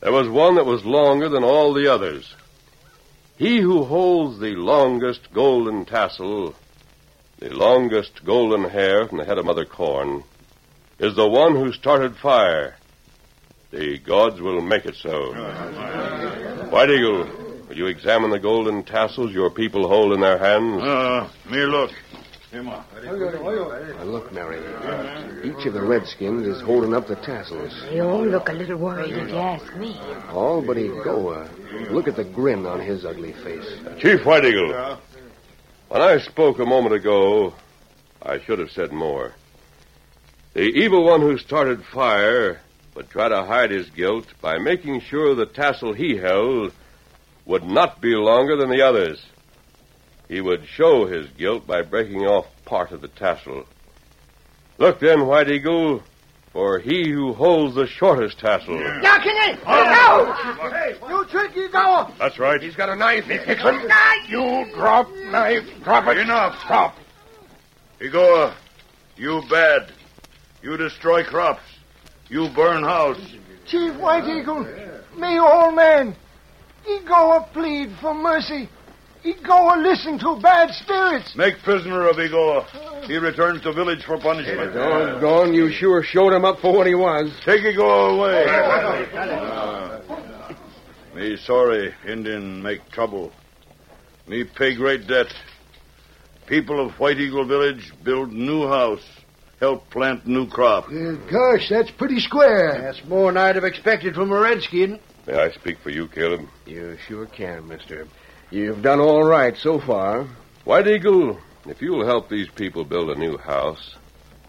There 0.01 0.11
was 0.11 0.29
one 0.29 0.55
that 0.55 0.65
was 0.65 0.85
longer 0.85 1.29
than 1.29 1.43
all 1.43 1.73
the 1.73 1.91
others. 1.91 2.35
He 3.43 3.59
who 3.59 3.83
holds 3.83 4.39
the 4.39 4.55
longest 4.55 5.33
golden 5.33 5.83
tassel, 5.83 6.55
the 7.39 7.49
longest 7.49 8.23
golden 8.23 8.69
hair 8.69 9.05
from 9.05 9.17
the 9.17 9.25
head 9.25 9.37
of 9.37 9.43
Mother 9.43 9.65
Corn, 9.65 10.23
is 10.97 11.13
the 11.17 11.27
one 11.27 11.53
who 11.53 11.73
started 11.73 12.15
fire. 12.15 12.77
The 13.71 13.97
gods 13.97 14.39
will 14.39 14.61
make 14.61 14.85
it 14.85 14.95
so. 14.95 15.33
White 16.69 16.89
Eagle, 16.89 17.27
will 17.67 17.75
you 17.75 17.87
examine 17.87 18.29
the 18.29 18.39
golden 18.39 18.81
tassels 18.83 19.33
your 19.33 19.49
people 19.49 19.89
hold 19.89 20.13
in 20.13 20.21
their 20.21 20.37
hands? 20.37 20.81
Uh, 20.81 21.29
me 21.51 21.65
look. 21.65 21.91
Come 22.53 22.69
on. 22.69 22.85
Now 23.03 24.03
look, 24.03 24.31
Mary. 24.31 24.59
Each 25.43 25.65
of 25.65 25.73
the 25.73 25.81
redskins 25.81 26.45
is 26.45 26.61
holding 26.61 26.93
up 26.93 27.07
the 27.07 27.15
tassels. 27.15 27.73
They 27.89 27.99
all 27.99 28.23
look 28.27 28.47
a 28.47 28.53
little 28.53 28.77
worried, 28.77 29.11
if 29.11 29.29
you 29.29 29.37
ask 29.37 29.75
me. 29.75 29.99
All 30.29 30.61
but 30.61 30.77
Egoa. 30.77 31.49
Look 31.89 32.07
at 32.07 32.15
the 32.15 32.23
grin 32.23 32.67
on 32.67 32.79
his 32.79 33.05
ugly 33.05 33.33
face. 33.33 33.65
Chief 33.99 34.23
White 34.23 34.45
Eagle. 34.45 34.99
When 35.89 36.01
I 36.03 36.19
spoke 36.19 36.59
a 36.59 36.65
moment 36.65 36.93
ago, 36.93 37.55
I 38.21 38.39
should 38.39 38.59
have 38.59 38.69
said 38.69 38.91
more. 38.91 39.33
The 40.53 40.61
evil 40.61 41.05
one 41.05 41.21
who 41.21 41.39
started 41.39 41.83
fire 41.83 42.61
would 42.93 43.09
try 43.09 43.29
to 43.29 43.45
hide 43.45 43.71
his 43.71 43.89
guilt 43.89 44.27
by 44.41 44.59
making 44.59 45.01
sure 45.01 45.33
the 45.33 45.47
tassel 45.47 45.93
he 45.93 46.17
held 46.17 46.71
would 47.47 47.63
not 47.63 47.99
be 47.99 48.15
longer 48.15 48.55
than 48.55 48.69
the 48.69 48.83
others. 48.83 49.25
He 50.33 50.41
would 50.41 50.65
show 50.65 51.05
his 51.05 51.29
guilt 51.37 51.67
by 51.67 51.83
breaking 51.83 52.21
off 52.21 52.47
part 52.65 52.91
of 52.91 53.01
the 53.01 53.07
tassel. 53.07 53.65
Look 54.79 54.99
then, 54.99 55.27
White 55.27 55.47
Eagle, 55.47 56.01
for 56.51 56.79
he 56.79 57.07
who 57.11 57.33
holds 57.33 57.75
the 57.75 57.85
shortest 57.85 58.39
tassel. 58.39 58.79
Now, 58.79 59.19
can 59.19 59.35
you? 59.35 59.63
No! 59.63 60.33
Hey, 60.71 60.95
you 61.07 61.25
tricky 61.25 61.67
go! 61.67 62.11
That's 62.17 62.39
right. 62.39 62.59
He's 62.59 62.75
got 62.75 62.89
a 62.89 62.95
knife. 62.95 63.25
He's 63.25 63.43
fixing. 63.43 63.87
You 64.27 64.73
drop 64.73 65.07
knife. 65.13 65.65
Drop 65.83 66.07
it. 66.07 66.17
Enough. 66.17 66.59
Stop. 66.65 66.95
Egoa, 68.01 68.55
you 69.15 69.43
bad. 69.51 69.93
You 70.63 70.77
destroy 70.77 71.23
crops. 71.23 71.61
You 72.29 72.49
burn 72.55 72.83
house. 72.83 73.21
Chief 73.67 73.95
White 73.97 74.25
Eagle, 74.25 74.63
me 75.15 75.37
old 75.37 75.75
man. 75.75 76.15
He 76.85 77.01
go 77.07 77.45
plead 77.53 77.91
for 78.01 78.15
mercy. 78.15 78.67
He 79.23 79.33
go 79.33 79.73
a 79.73 79.79
listen 79.81 80.19
to 80.19 80.35
bad 80.41 80.69
spirits. 80.71 81.33
Make 81.35 81.59
prisoner 81.59 82.09
of 82.09 82.17
Egoa. 82.17 83.05
He 83.07 83.15
returns 83.17 83.61
to 83.61 83.71
village 83.71 84.03
for 84.03 84.19
punishment. 84.19 84.73
Doggone, 84.73 85.53
you 85.53 85.71
sure 85.71 86.03
showed 86.03 86.33
him 86.33 86.43
up 86.43 86.59
for 86.59 86.73
what 86.73 86.87
he 86.87 86.93
was. 86.93 87.31
Take 87.45 87.61
Egoa 87.61 88.17
away. 88.17 88.45
Uh, 88.45 90.01
me 91.15 91.37
sorry 91.37 91.93
Indian 92.05 92.61
make 92.61 92.89
trouble. 92.89 93.31
Me 94.27 94.43
pay 94.43 94.75
great 94.75 95.07
debt. 95.07 95.33
People 96.45 96.85
of 96.85 96.91
White 96.99 97.17
Eagle 97.17 97.45
Village 97.45 97.93
build 98.03 98.33
new 98.33 98.67
house. 98.67 99.07
Help 99.61 99.89
plant 99.89 100.27
new 100.27 100.47
crop. 100.47 100.89
Uh, 100.89 101.13
gosh, 101.31 101.69
that's 101.69 101.91
pretty 101.91 102.19
square. 102.19 102.81
That's 102.81 103.01
more 103.07 103.31
than 103.31 103.37
I'd 103.37 103.55
have 103.55 103.63
expected 103.63 104.15
from 104.15 104.33
a 104.33 104.39
redskin. 104.39 104.99
May 105.25 105.35
I 105.35 105.51
speak 105.51 105.77
for 105.79 105.89
you, 105.89 106.09
Caleb? 106.09 106.41
You 106.65 106.97
sure 107.07 107.25
can, 107.27 107.69
mister. 107.69 108.05
You've 108.53 108.83
done 108.83 108.99
all 108.99 109.23
right 109.23 109.57
so 109.57 109.79
far. 109.79 110.27
White 110.63 110.85
Eagle, 110.85 111.39
if 111.65 111.81
you'll 111.81 112.05
help 112.05 112.29
these 112.29 112.49
people 112.49 112.83
build 112.83 113.09
a 113.09 113.17
new 113.17 113.35
house, 113.35 113.95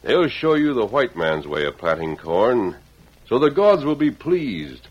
they'll 0.03 0.29
show 0.29 0.57
you 0.57 0.75
the 0.75 0.85
white 0.85 1.17
man's 1.17 1.47
way 1.47 1.65
of 1.65 1.79
planting 1.79 2.19
corn, 2.19 2.77
so 3.27 3.39
the 3.39 3.51
gods 3.51 3.83
will 3.83 3.95
be 3.95 4.11
pleased. 4.11 4.89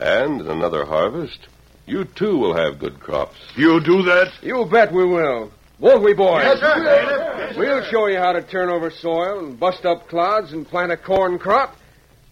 And 0.00 0.40
in 0.40 0.48
another 0.48 0.84
harvest, 0.84 1.46
you 1.86 2.04
too 2.04 2.38
will 2.38 2.56
have 2.56 2.80
good 2.80 2.98
crops. 2.98 3.36
You 3.54 3.78
do 3.78 4.02
that? 4.02 4.32
You 4.42 4.64
bet 4.64 4.92
we 4.92 5.06
will. 5.06 5.52
Won't 5.78 6.02
we, 6.02 6.12
boys? 6.12 6.42
Yes, 6.42 6.58
sir. 6.58 7.54
We'll 7.56 7.84
show 7.84 8.08
you 8.08 8.18
how 8.18 8.32
to 8.32 8.42
turn 8.42 8.68
over 8.68 8.90
soil 8.90 9.38
and 9.38 9.60
bust 9.60 9.86
up 9.86 10.08
clods 10.08 10.52
and 10.52 10.66
plant 10.66 10.90
a 10.90 10.96
corn 10.96 11.38
crop. 11.38 11.76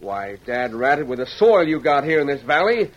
Why, 0.01 0.39
Dad 0.45 0.75
ratted 0.75 1.07
with 1.07 1.21
the 1.21 1.27
soil 1.27 1.63
you 1.65 1.79
got 1.79 2.03
here 2.03 2.19
in 2.19 2.27
this 2.27 2.43
valley, 2.43 2.91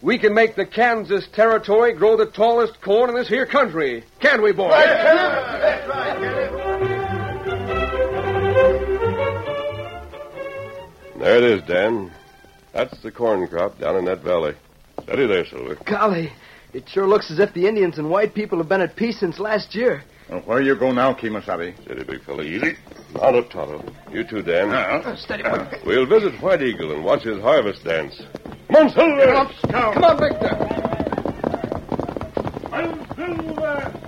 we 0.00 0.18
can 0.18 0.34
make 0.34 0.54
the 0.56 0.66
Kansas 0.66 1.26
territory 1.32 1.92
grow 1.92 2.16
the 2.16 2.26
tallest 2.26 2.80
corn 2.80 3.10
in 3.10 3.16
this 3.16 3.28
here 3.28 3.46
country. 3.46 4.04
Can't 4.20 4.42
we, 4.42 4.52
boys? 4.52 4.70
Right, 4.70 4.86
That's 4.86 5.88
right, 5.88 7.28
There 11.18 11.36
it 11.36 11.42
is, 11.44 11.62
Dan. 11.66 12.12
That's 12.72 12.96
the 13.02 13.10
corn 13.10 13.46
crop 13.48 13.78
down 13.80 13.96
in 13.96 14.04
that 14.04 14.20
valley. 14.22 14.54
Steady 15.02 15.26
there, 15.26 15.44
Silver. 15.46 15.76
Golly, 15.84 16.30
it 16.72 16.88
sure 16.88 17.08
looks 17.08 17.30
as 17.30 17.40
if 17.40 17.52
the 17.54 17.66
Indians 17.66 17.98
and 17.98 18.08
white 18.08 18.34
people 18.34 18.58
have 18.58 18.68
been 18.68 18.80
at 18.80 18.94
peace 18.94 19.18
since 19.18 19.38
last 19.40 19.74
year. 19.74 20.04
Well, 20.28 20.40
where 20.40 20.62
you 20.62 20.76
go 20.76 20.92
now, 20.92 21.14
Kemosabe? 21.14 21.80
Steady, 21.82 22.04
big 22.04 22.22
fella. 22.22 22.44
Easy. 22.44 22.76
Mount 23.14 23.36
up, 23.36 23.50
Tonto. 23.50 23.82
You 24.12 24.22
too, 24.24 24.42
Dan. 24.42 24.70
Uh, 24.70 25.16
Steady, 25.16 25.42
We'll 25.84 26.06
visit 26.06 26.40
White 26.40 26.62
Eagle 26.62 26.92
and 26.92 27.02
watch 27.04 27.22
his 27.22 27.40
harvest 27.40 27.82
dance. 27.84 28.20
Come 28.70 28.86
on, 28.86 28.90
Silver! 28.92 29.48
Come 29.70 30.04
on, 30.04 30.18
Victor. 30.18 30.78
The 33.16 34.07